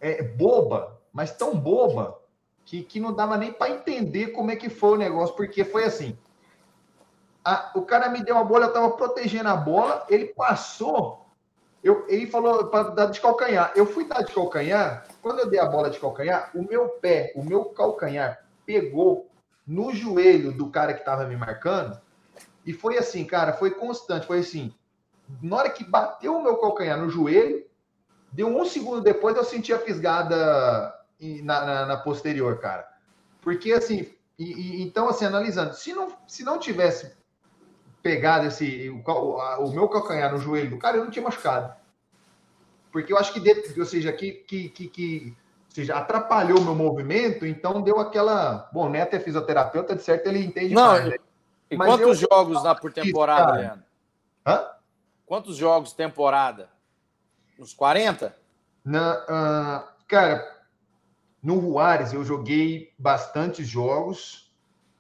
[0.01, 2.21] é, boba, mas tão boba,
[2.65, 5.85] que, que não dava nem para entender como é que foi o negócio, porque foi
[5.85, 6.17] assim.
[7.45, 11.27] A, o cara me deu a bola, eu estava protegendo a bola, ele passou,
[11.83, 13.73] eu, ele falou para dar de calcanhar.
[13.75, 17.33] Eu fui dar de calcanhar, quando eu dei a bola de calcanhar, o meu pé,
[17.35, 19.29] o meu calcanhar pegou
[19.67, 22.01] no joelho do cara que estava me marcando,
[22.65, 24.73] e foi assim, cara, foi constante, foi assim.
[25.43, 27.65] Na hora que bateu o meu calcanhar no joelho,
[28.33, 30.95] Deu um segundo depois eu senti a fisgada
[31.43, 32.89] na, na, na posterior, cara.
[33.43, 34.09] Porque assim,
[34.39, 37.13] e, e, então assim, analisando, se não, se não tivesse
[38.03, 41.75] pegado esse o, o, meu calcanhar no joelho do cara, eu não tinha machucado.
[42.91, 45.37] Porque eu acho que, dentro, ou seja, que, que, que, que
[45.69, 48.69] ou seja, atrapalhou o meu movimento, então deu aquela.
[48.73, 51.05] Bom, o Neto é fisioterapeuta, de certo ele entende não, mais.
[51.07, 51.17] Né?
[51.71, 52.29] E Mas quantos eu...
[52.29, 53.85] jogos na por temporada, Leandro?
[54.45, 54.67] Hã?
[55.25, 56.69] Quantos jogos temporada?
[57.61, 58.35] Uns 40?
[58.83, 60.61] Na, uh, cara,
[61.43, 64.51] no Juárez eu joguei bastantes jogos,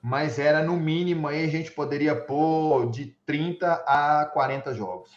[0.02, 5.10] mas era no mínimo aí a gente poderia pôr de 30 a 40 jogos.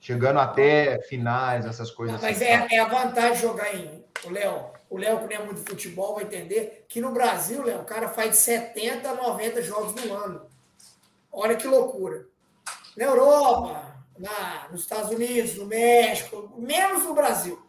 [0.00, 2.44] Chegando até finais, essas coisas Mas assim.
[2.44, 4.04] é, é a vantagem de jogar em.
[4.24, 7.62] O Léo, o Léo, que não é muito de futebol, vai entender que no Brasil,
[7.62, 10.46] Léo, o cara faz 70 a 90 jogos no ano.
[11.32, 12.26] Olha que loucura.
[12.96, 17.60] Na Europa, na, nos Estados Unidos, no México, menos no Brasil.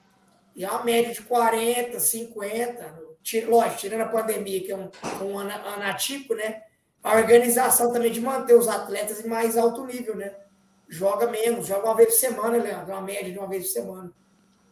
[0.56, 3.06] E é uma média de 40, 50.
[3.48, 4.90] Lógico, tirando a pandemia, que é um,
[5.22, 6.62] um né?
[7.04, 10.34] A organização também de manter os atletas em mais alto nível, né?
[10.88, 14.12] Joga menos, joga uma vez por semana, Leandro, uma média de uma vez por semana.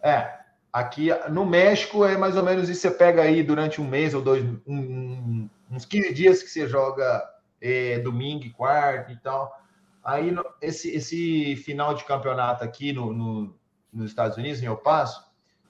[0.01, 0.31] É,
[0.71, 2.81] aqui no México é mais ou menos isso.
[2.81, 7.23] Você pega aí durante um mês ou dois, um, uns 15 dias que você joga
[7.59, 9.62] é, domingo e quarta e tal.
[10.03, 13.55] Aí, esse, esse final de campeonato aqui no, no,
[13.91, 15.23] nos Estados Unidos, em El Paso,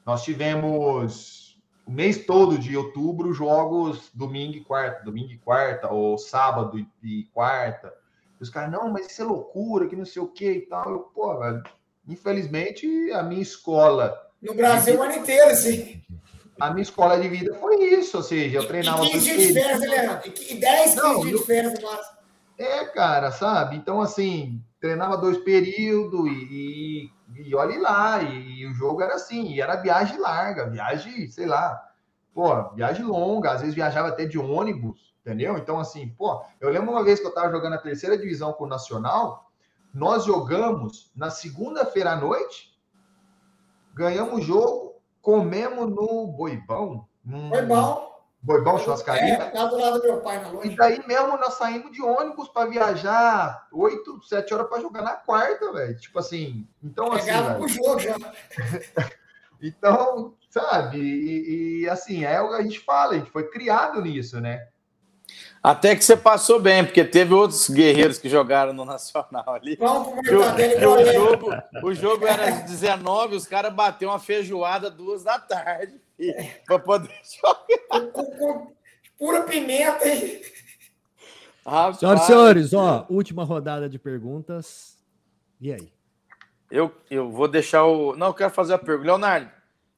[0.06, 6.18] nós tivemos o mês todo de outubro jogos domingo e quarta, domingo e quarta, ou
[6.18, 7.94] sábado e quarta.
[8.40, 10.90] E os caras, não, mas isso é loucura, que não sei o que e tal.
[10.90, 11.62] Eu, pô, velho,
[12.08, 14.20] infelizmente, a minha escola.
[14.42, 16.02] No Brasil, o ano inteiro, assim.
[16.60, 19.06] A minha escola de vida foi isso, ou seja, eu treinava.
[19.06, 20.34] E 15 dias de férias, Leandro?
[20.50, 22.23] E 10, 15 dias de férias máximo.
[22.64, 23.76] É, cara, sabe?
[23.76, 29.16] Então, assim, treinava dois períodos e, e, e olhe lá, e, e, o jogo era
[29.16, 31.78] assim, era viagem larga, viagem, sei lá,
[32.34, 35.58] pô, viagem longa, às vezes viajava até de ônibus, entendeu?
[35.58, 38.64] Então, assim, pô, eu lembro uma vez que eu estava jogando a terceira divisão com
[38.64, 39.52] o Nacional,
[39.94, 42.80] nós jogamos na segunda-feira à noite,
[43.94, 47.10] ganhamos o jogo, comemos no Boibão.
[47.26, 47.50] Num...
[47.50, 48.13] Boibão.
[48.44, 49.36] Boibão Churrascaria.
[49.36, 50.68] É, lá do lado do meu pai na loja.
[50.68, 55.14] E daí mesmo nós saímos de ônibus para viajar 8, 7 horas para jogar na
[55.14, 55.98] quarta, velho.
[55.98, 56.68] Tipo assim.
[56.84, 57.60] Então, Pegava assim.
[57.60, 58.18] pro jogo já.
[59.64, 61.00] então, sabe?
[61.00, 64.68] E, e, assim, é o que a gente fala, a gente foi criado nisso, né?
[65.64, 69.80] Até que você passou bem, porque teve outros guerreiros que jogaram no Nacional ali.
[69.82, 71.50] O, o jogo,
[71.84, 76.04] o jogo era às 19, os caras bateram uma feijoada duas da tarde
[76.66, 77.12] para poder
[77.42, 78.12] jogar.
[78.12, 78.74] com, com
[79.18, 80.42] pura pimenta e
[81.66, 84.98] Rapaz, Senhoras e senhores, ó, última rodada de perguntas.
[85.62, 85.94] E aí?
[86.70, 88.16] Eu, eu vou deixar o.
[88.18, 89.08] Não, eu quero fazer a pergunta.
[89.08, 89.50] Leonardo,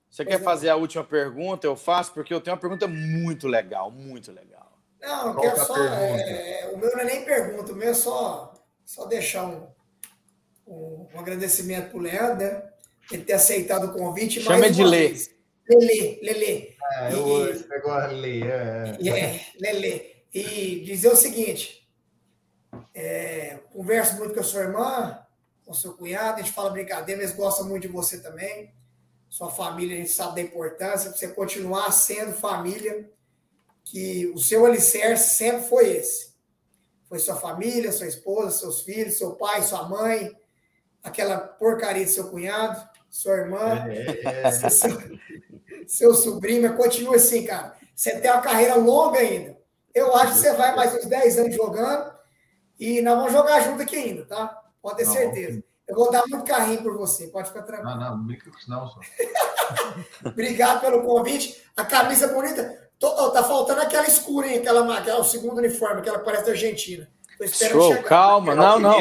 [0.10, 1.66] você Pois quer fazer a última pergunta?
[1.66, 4.80] Eu faço, porque eu tenho uma pergunta muito legal, muito legal.
[5.02, 5.74] Não, eu quero é só.
[5.74, 6.22] pergunta?
[6.22, 8.54] é, o meu não é nem pergunta, o meu é só,
[8.86, 9.68] só deixar um,
[10.68, 12.64] um, um agradecimento pro Leandro, né?
[13.12, 14.42] Ele ter aceitado o convite.
[14.42, 15.10] Chama de Lê.
[15.10, 15.35] vez.
[15.70, 16.76] Lelê, Lelê.
[16.94, 18.98] É, eu, esse negócio ali, é.
[19.00, 20.16] E, é, Lelê.
[20.34, 21.90] E dizer o seguinte:
[22.94, 25.20] é, converso muito com a sua irmã,
[25.66, 28.74] com o seu cunhado, a gente fala brincadeira, eles gostam muito de você também.
[29.30, 33.10] Sua família, a gente sabe da importância, pra você continuar sendo família,
[33.84, 36.36] que o seu alicerce sempre foi esse.
[37.10, 40.32] Foi sua família, sua esposa, seus filhos, seu pai, sua mãe,
[41.04, 44.98] aquela porcaria de seu cunhado, sua irmã É, é, seu,
[45.88, 47.74] seu sobrinho, mas continua assim, cara.
[47.96, 49.58] Você tem uma carreira longa ainda.
[49.94, 52.14] Eu acho que você vai mais uns 10 anos jogando
[52.78, 54.62] e nós vamos jogar junto aqui ainda, tá?
[54.82, 55.64] Pode ter Não, certeza.
[55.88, 57.92] Eu vou dar muito carrinho por você, pode ficar tranquilo.
[57.92, 59.00] Não, não, não brinca com isso não, só.
[60.26, 61.64] Obrigado pelo convite.
[61.78, 62.90] A camisa bonita.
[63.00, 64.60] Tô- ó, tá faltando aquela escura, hein?
[64.60, 67.10] Aquela, aquela, o segundo uniforme, aquela que parece da Argentina.
[67.38, 68.04] Tô esperando Show, chegar.
[68.04, 68.52] calma.
[68.54, 69.00] Aquele é Não, não.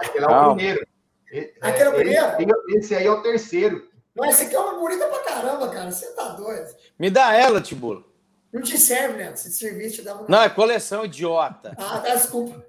[0.00, 0.88] Aquele é o primeiro.
[1.32, 2.26] E- Aquele é o primeiro?
[2.70, 3.88] Esse aí é o terceiro.
[4.16, 5.90] Mas essa aqui é uma bonita pra caramba, cara.
[5.90, 6.74] Você tá doido.
[6.98, 8.04] Me dá ela, Tibulo.
[8.52, 9.36] Não te serve, né?
[9.36, 10.26] Se te servir, te dá uma.
[10.28, 11.74] Não, é coleção idiota.
[11.78, 12.64] Ah, tá, desculpa.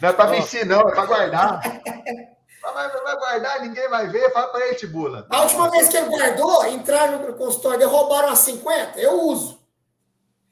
[0.00, 1.60] Não é pra vestir, não, é pra guardar.
[2.62, 4.32] Mas vai, vai guardar, ninguém vai ver.
[4.32, 5.26] Fala pra ele, Tibula.
[5.30, 8.98] A última vez que ele guardou, entraram no consultório dele, roubaram as 50.
[8.98, 9.58] Eu uso.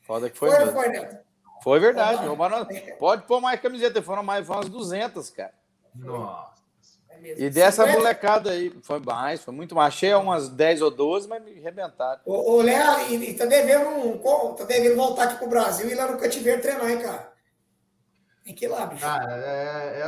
[0.02, 1.16] Foda que foi Foi foi, Neto?
[1.62, 2.24] Foi verdade.
[2.26, 2.66] roubaram-
[2.98, 4.00] Pode pôr mais camiseta.
[4.02, 5.52] Foram mais foram umas 200, cara.
[5.94, 6.55] Nossa.
[7.26, 7.44] É mesmo.
[7.44, 7.98] E dessa 50?
[7.98, 9.94] molecada aí, foi mais, foi muito mais.
[9.94, 12.20] Achei umas 10 ou 12, mas me arrebentaram.
[12.24, 14.18] Ô, ô Léo, e, e tá devendo um.
[14.54, 17.32] Tá devendo voltar aqui pro Brasil e ir lá no cativeiro treinar, hein, cara?
[18.44, 19.02] Tem que ir lá, bicho.
[19.02, 20.00] Cara, é,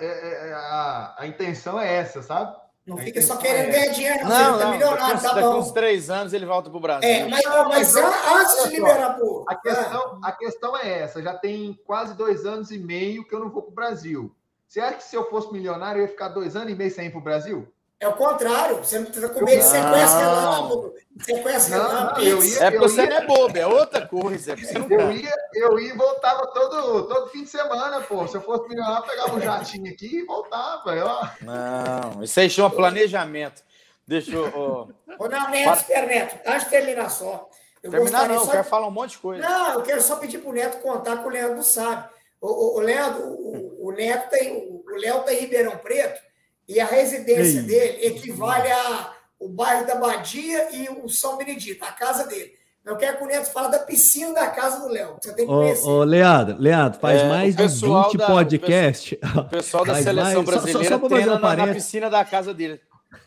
[0.00, 2.56] é- é- é- a, a intenção é essa, sabe?
[2.84, 4.28] não a fica só querendo é- ganhar dinheiro, não.
[4.30, 5.72] Não, Você tá milionário, tá daqui uns bom.
[5.72, 7.08] três anos ele volta pro Brasil.
[7.08, 9.44] É, mas, mas an- antes de liberar pro.
[9.48, 11.22] A questão, a questão é essa.
[11.22, 14.34] Já tem quase dois anos e meio que eu não vou pro Brasil.
[14.72, 17.06] Você acha que se eu fosse milionário, eu ia ficar dois anos e meio sem
[17.08, 17.68] ir pro Brasil?
[18.00, 18.78] É o contrário.
[18.78, 20.94] Você não tá com medo de sequestro relâmpago.
[21.28, 21.34] Não,
[21.68, 22.20] relâmpago.
[22.20, 22.56] não, eu Pix.
[22.56, 24.52] ia- É porque você não é bobo, é outra coisa.
[24.52, 25.14] É Eu quer.
[25.14, 28.26] ia, eu ia e voltava todo, todo fim de semana, pô.
[28.26, 30.90] Se eu fosse milionário, eu pegava um jatinho aqui e voltava.
[30.96, 31.06] Eu,
[31.42, 33.62] Não, isso aí chama planejamento.
[34.08, 34.88] Deixa eu.
[35.18, 36.40] Ô, não, Neto, Para- espera, Neto.
[36.48, 37.46] Antes de terminar só.
[37.82, 39.46] Eu terminar, não, eu só quero de- falar um monte de coisa.
[39.46, 42.08] Não, eu quero só pedir pro Neto contar que o Leandro não sabe.
[42.40, 46.20] O, o, o Leandro, o, o Neto tem, o, Léo tá em Ribeirão Preto
[46.68, 47.66] e a residência Ei.
[47.66, 52.52] dele equivale a o bairro da Badia e o São Benedito, a casa dele.
[52.84, 55.16] Eu quero que o Neto fale da piscina da casa do Léo.
[55.20, 55.88] Você tem que Ô, conhecer.
[55.88, 59.18] ô, Leandro, Leandro, faz É, mais de pessoal 20 da- podcasts.
[59.36, 62.08] O pessoal da seleção só- só- brasileira só pra fazer treina um na, na piscina
[62.10, 62.80] da casa dele.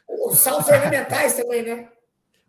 [0.08, 1.88] Os saltos ornamentais também, né?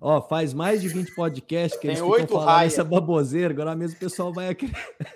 [0.01, 2.66] Ó, faz mais de 20 podcasts que Tem eles oito ficam falando raia.
[2.66, 3.53] essa baboseira.
[3.53, 4.70] Agora mesmo o pessoal vai aqui.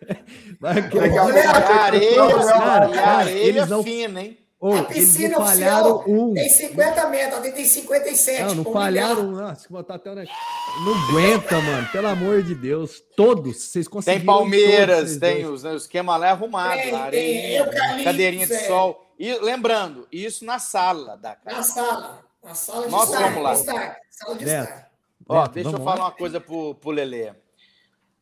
[0.61, 0.99] Vai aqui.
[0.99, 4.39] Areia, Cara, a cara, areia eles não- fina, hein?
[4.63, 6.35] Ô, a eles piscina não falharam oficial um.
[6.35, 8.43] tem 50 metros, tem 57.
[8.43, 9.31] Não, não falharam um.
[9.33, 10.15] Nossa, que botar até o...
[10.15, 11.89] Não aguenta, mano.
[11.91, 13.03] Pelo amor de Deus.
[13.17, 13.57] Todos.
[13.57, 14.19] Vocês conseguiram.
[14.19, 15.55] Tem todos, Palmeiras, tem dois.
[15.55, 16.75] os, né, o esquema lá é arrumado.
[17.11, 18.67] Tem, a tem cadeirinha de é.
[18.67, 19.03] sol.
[19.19, 21.57] E lembrando, isso na sala da casa.
[21.57, 22.30] Na sala.
[22.43, 23.21] Na sala de Nós estar.
[23.23, 23.53] vamos lá.
[23.53, 24.63] estar, Sala de Neto.
[24.69, 24.91] estar.
[25.29, 26.05] Ó, Neto, deixa eu falar lá.
[26.05, 27.33] uma coisa pro, pro Lelê.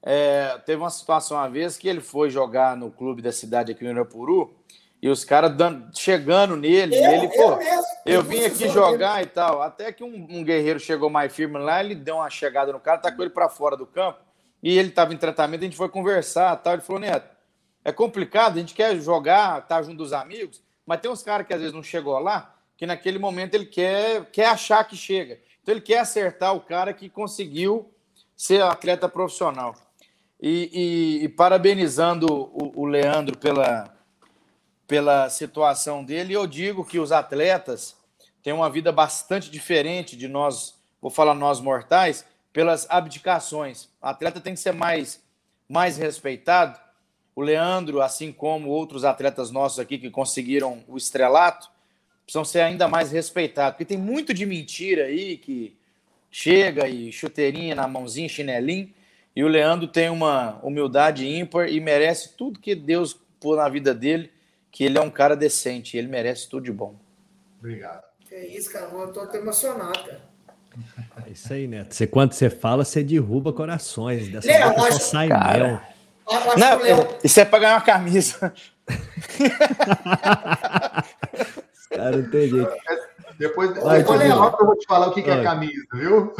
[0.03, 3.83] É, teve uma situação uma vez que ele foi jogar no clube da cidade aqui
[3.85, 4.55] no Irapuru
[5.03, 5.53] e os caras
[5.95, 7.85] chegando nele, e Eu, ele, pô, eu mesmo.
[8.07, 9.63] eu vim aqui jogar e tal.
[9.63, 12.99] Até que um, um guerreiro chegou mais firme lá, ele deu uma chegada no cara,
[12.99, 14.19] tacou ele pra fora do campo
[14.63, 16.73] e ele tava em tratamento, a gente foi conversar tal.
[16.75, 17.29] Ele falou, Neto,
[17.85, 21.55] é complicado, a gente quer jogar, tá junto dos amigos, mas tem uns caras que
[21.55, 25.41] às vezes não chegou lá, que naquele momento ele quer, quer achar que chega.
[25.61, 27.93] Então ele quer acertar o cara que conseguiu
[28.37, 29.75] ser atleta profissional.
[30.41, 30.71] E,
[31.21, 33.93] e- e parabenizando o, o Leandro pela,
[34.87, 37.97] pela situação dele, eu digo que os atletas
[38.45, 43.87] têm uma vida bastante diferente de nós, vou falar nós mortais, pelas abdicações.
[44.01, 45.21] O atleta tem que ser mais,
[45.69, 46.79] mais respeitado.
[47.35, 51.69] O Leandro, assim como outros atletas nossos aqui que conseguiram o estrelato,
[52.29, 55.75] precisam ser ainda mais respeitados, porque tem muito de mentira aí que
[56.31, 58.93] chega e chuteirinha na mãozinha, chinelinho,
[59.35, 63.95] E o Leandro tem uma humildade ímpar e merece tudo que Deus pôs na vida
[63.95, 64.31] dele,
[64.71, 66.97] que ele é um cara decente, ele merece tudo de bom.
[67.59, 68.05] Obrigado.
[68.31, 68.91] É isso, cara.
[68.93, 70.21] Eu tô emocionado, cara.
[71.27, 71.95] É isso aí, Neto.
[71.95, 74.29] Você, quando você fala, você derruba corações.
[74.29, 75.65] Dessa Leo, boca só sai cara.
[75.65, 75.81] mel.
[76.59, 76.79] Não.
[77.25, 78.53] Isso é pra ganhar uma camisa.
[81.99, 82.73] cara não tem jeito.
[83.39, 86.35] Depois, Vai, depois eu vou te falar o que, que é camisa, viu?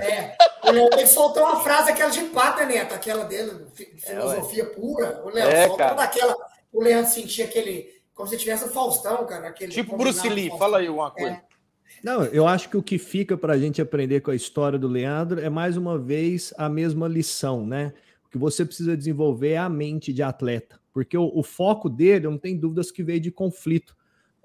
[0.00, 0.36] É,
[0.68, 4.66] o Léo tem que soltar uma frase, aquela de pata, Neto, aquela dele, filosofia é,
[4.66, 5.22] pura.
[5.24, 6.36] O Léo, é, solta daquela.
[6.72, 7.88] O Leandro sentia aquele.
[8.14, 9.48] Como se tivesse o Faustão, cara.
[9.48, 11.36] Aquele tipo Bruce Lee, fala aí uma coisa.
[11.36, 11.42] É.
[12.04, 14.86] Não, eu acho que o que fica para a gente aprender com a história do
[14.86, 17.92] Leandro é mais uma vez a mesma lição, né?
[18.26, 22.28] O que você precisa desenvolver é a mente de atleta, porque o, o foco dele,
[22.28, 23.96] não tem dúvidas que veio de conflito.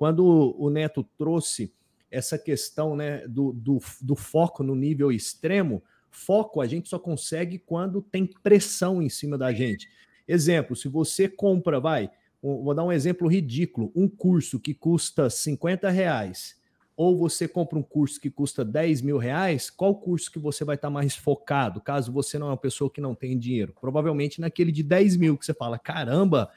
[0.04, 1.74] Quando o, Neto trouxe
[2.12, 5.82] essa questão né, do, do, do foco no nível extremo,
[6.12, 9.88] foco a gente só consegue quando tem pressão em cima da gente.
[10.28, 15.89] Exemplo, se você compra, vai, vou dar um exemplo ridículo, um curso que custa 50
[15.89, 16.60] reais,
[16.97, 20.76] ou você compra um curso que custa 10 mil reais, qual curso que você vai
[20.76, 23.74] estar mais focado, caso você não é uma pessoa que não tem dinheiro?
[23.80, 26.51] Provavelmente naquele de 10 mil, que você fala, caramba,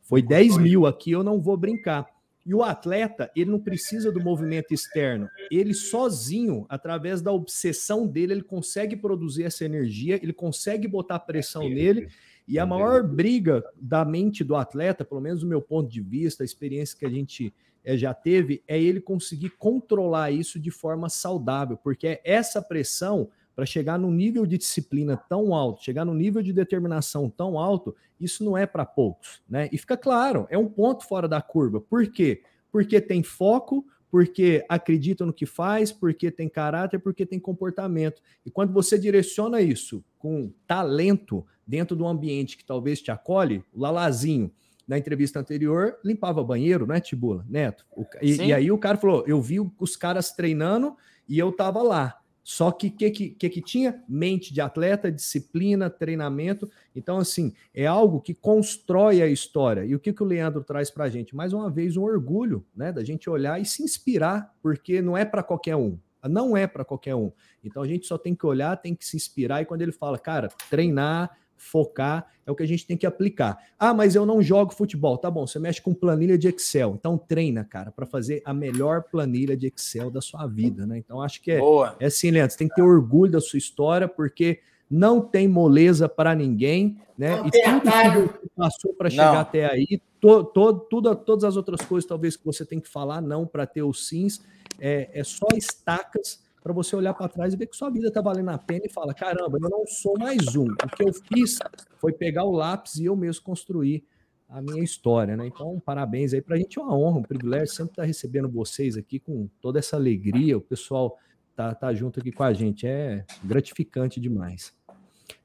[0.00, 2.16] foi 10 mil aqui, eu não vou brincar.
[2.48, 5.28] E o atleta, ele não precisa do movimento externo.
[5.50, 11.68] Ele sozinho, através da obsessão dele, ele consegue produzir essa energia, ele consegue botar pressão
[11.68, 12.08] nele.
[12.48, 16.42] E a maior briga da mente do atleta, pelo menos do meu ponto de vista,
[16.42, 17.52] a experiência que a gente
[17.84, 23.28] é, já teve, é ele conseguir controlar isso de forma saudável, porque essa pressão
[23.58, 27.92] para chegar num nível de disciplina tão alto, chegar num nível de determinação tão alto,
[28.20, 29.68] isso não é para poucos, né?
[29.72, 31.80] E fica claro, é um ponto fora da curva.
[31.80, 32.44] Por quê?
[32.70, 38.22] Porque tem foco, porque acredita no que faz, porque tem caráter, porque tem comportamento.
[38.46, 43.80] E quando você direciona isso com talento dentro do ambiente que talvez te acolhe, o
[43.80, 44.52] Lalazinho,
[44.86, 47.44] na entrevista anterior, limpava banheiro, né, Tibula?
[47.48, 47.84] Neto.
[48.22, 50.96] E, e, aí o cara falou: eu vi os caras treinando
[51.28, 52.17] e eu tava lá.
[52.48, 54.02] Só que o que, que, que tinha?
[54.08, 56.66] Mente de atleta, disciplina, treinamento.
[56.96, 59.84] Então, assim, é algo que constrói a história.
[59.84, 61.36] E o que, que o Leandro traz para a gente?
[61.36, 62.90] Mais uma vez, um orgulho, né?
[62.90, 65.98] Da gente olhar e se inspirar, porque não é para qualquer um.
[66.26, 67.30] Não é para qualquer um.
[67.62, 69.60] Então, a gente só tem que olhar, tem que se inspirar.
[69.60, 73.58] E quando ele fala, cara, treinar, focar, é o que a gente tem que aplicar.
[73.78, 75.18] Ah, mas eu não jogo futebol.
[75.18, 76.94] Tá bom, você mexe com planilha de Excel.
[76.98, 80.96] Então treina, cara, para fazer a melhor planilha de Excel da sua vida, né?
[80.96, 81.96] Então acho que é, Boa.
[82.00, 86.08] é assim, Leandro, você tem que ter orgulho da sua história, porque não tem moleza
[86.08, 87.36] para ninguém, né?
[87.36, 91.82] Não e tudo que passou para chegar até aí, to, to, tudo, todas as outras
[91.82, 94.42] coisas, talvez que você tem que falar não para ter os sims,
[94.80, 98.20] é, é só estacas para você olhar para trás e ver que sua vida está
[98.20, 100.66] valendo a pena e fala: caramba, eu não sou mais um.
[100.66, 101.58] O que eu fiz
[101.96, 104.04] foi pegar o lápis e eu mesmo construir
[104.46, 105.46] a minha história, né?
[105.46, 106.42] Então, parabéns aí.
[106.42, 109.48] Para a gente é uma honra, um privilégio sempre estar tá recebendo vocês aqui com
[109.62, 110.58] toda essa alegria.
[110.58, 111.18] O pessoal
[111.56, 112.86] tá, tá junto aqui com a gente.
[112.86, 114.74] É gratificante demais.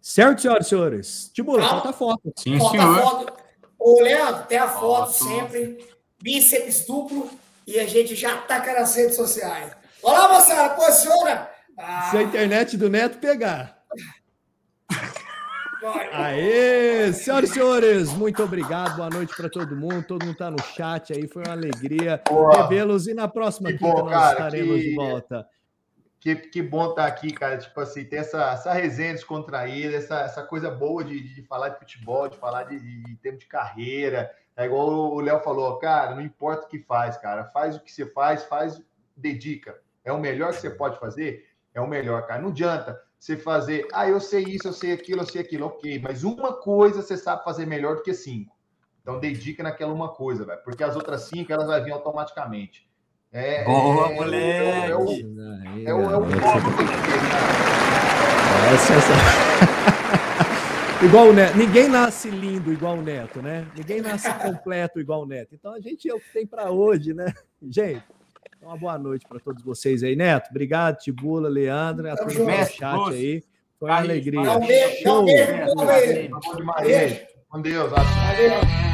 [0.01, 1.31] Certo, senhoras e senhores?
[1.33, 2.33] Tibula, ah, falta foto.
[2.35, 3.01] Sim, falta senhor.
[3.01, 3.33] foto.
[3.79, 5.85] Ô, Leandro, tem a foto, foto sempre.
[6.21, 7.29] Bíceps duplo
[7.65, 9.82] e a gente já taca nas redes sociais.
[10.03, 11.49] Olá, moçada, posiciona!
[11.77, 12.01] Ah.
[12.11, 13.81] Se a internet do Neto pegar.
[16.11, 18.97] Aê, senhoras e senhores, muito obrigado.
[18.97, 20.03] Boa noite para todo mundo.
[20.03, 21.25] Todo mundo está no chat aí.
[21.29, 22.21] Foi uma alegria
[22.53, 23.07] revê-los.
[23.07, 25.47] E na próxima que quinta bom, nós cara, estaremos que, de volta.
[26.19, 27.57] Que, que bom estar tá aqui, cara.
[27.57, 31.79] Tipo assim, ter essa, essa resenha descontraída, essa, essa coisa boa de, de falar de
[31.79, 34.29] futebol, de falar de, de, de tempo de carreira.
[34.57, 37.45] É igual o Léo falou, cara, não importa o que faz, cara.
[37.45, 38.81] Faz o que você faz, faz,
[39.15, 41.45] dedica é o melhor que você pode fazer?
[41.73, 42.41] É o melhor, cara.
[42.41, 45.99] Não adianta você fazer, ah, eu sei isso, eu sei aquilo, eu sei aquilo, ok,
[45.99, 48.53] mas uma coisa você sabe fazer melhor do que cinco.
[49.01, 52.87] Então dedica naquela uma coisa, velho, porque as outras cinco elas vão vir automaticamente.
[53.31, 54.45] É, Boa, é, moleque!
[54.45, 56.23] É, é, o, é, o, é, o,
[61.05, 61.57] Igual o Neto.
[61.57, 63.67] Ninguém nasce lindo igual o Neto, né?
[63.75, 65.53] Ninguém nasce completo igual o Neto.
[65.53, 67.33] Então a gente é o que tem para hoje, né?
[67.61, 68.03] Gente,
[68.63, 70.49] então, uma boa noite para todos vocês aí, Neto.
[70.49, 73.43] Obrigado, Tibula, Leandro, a turma do chat aí.
[73.77, 74.39] Foi uma alegria.
[74.39, 77.21] Um beijo, um beijo, um beijo.
[77.49, 77.91] Com Deus.
[77.91, 78.92] Valeu.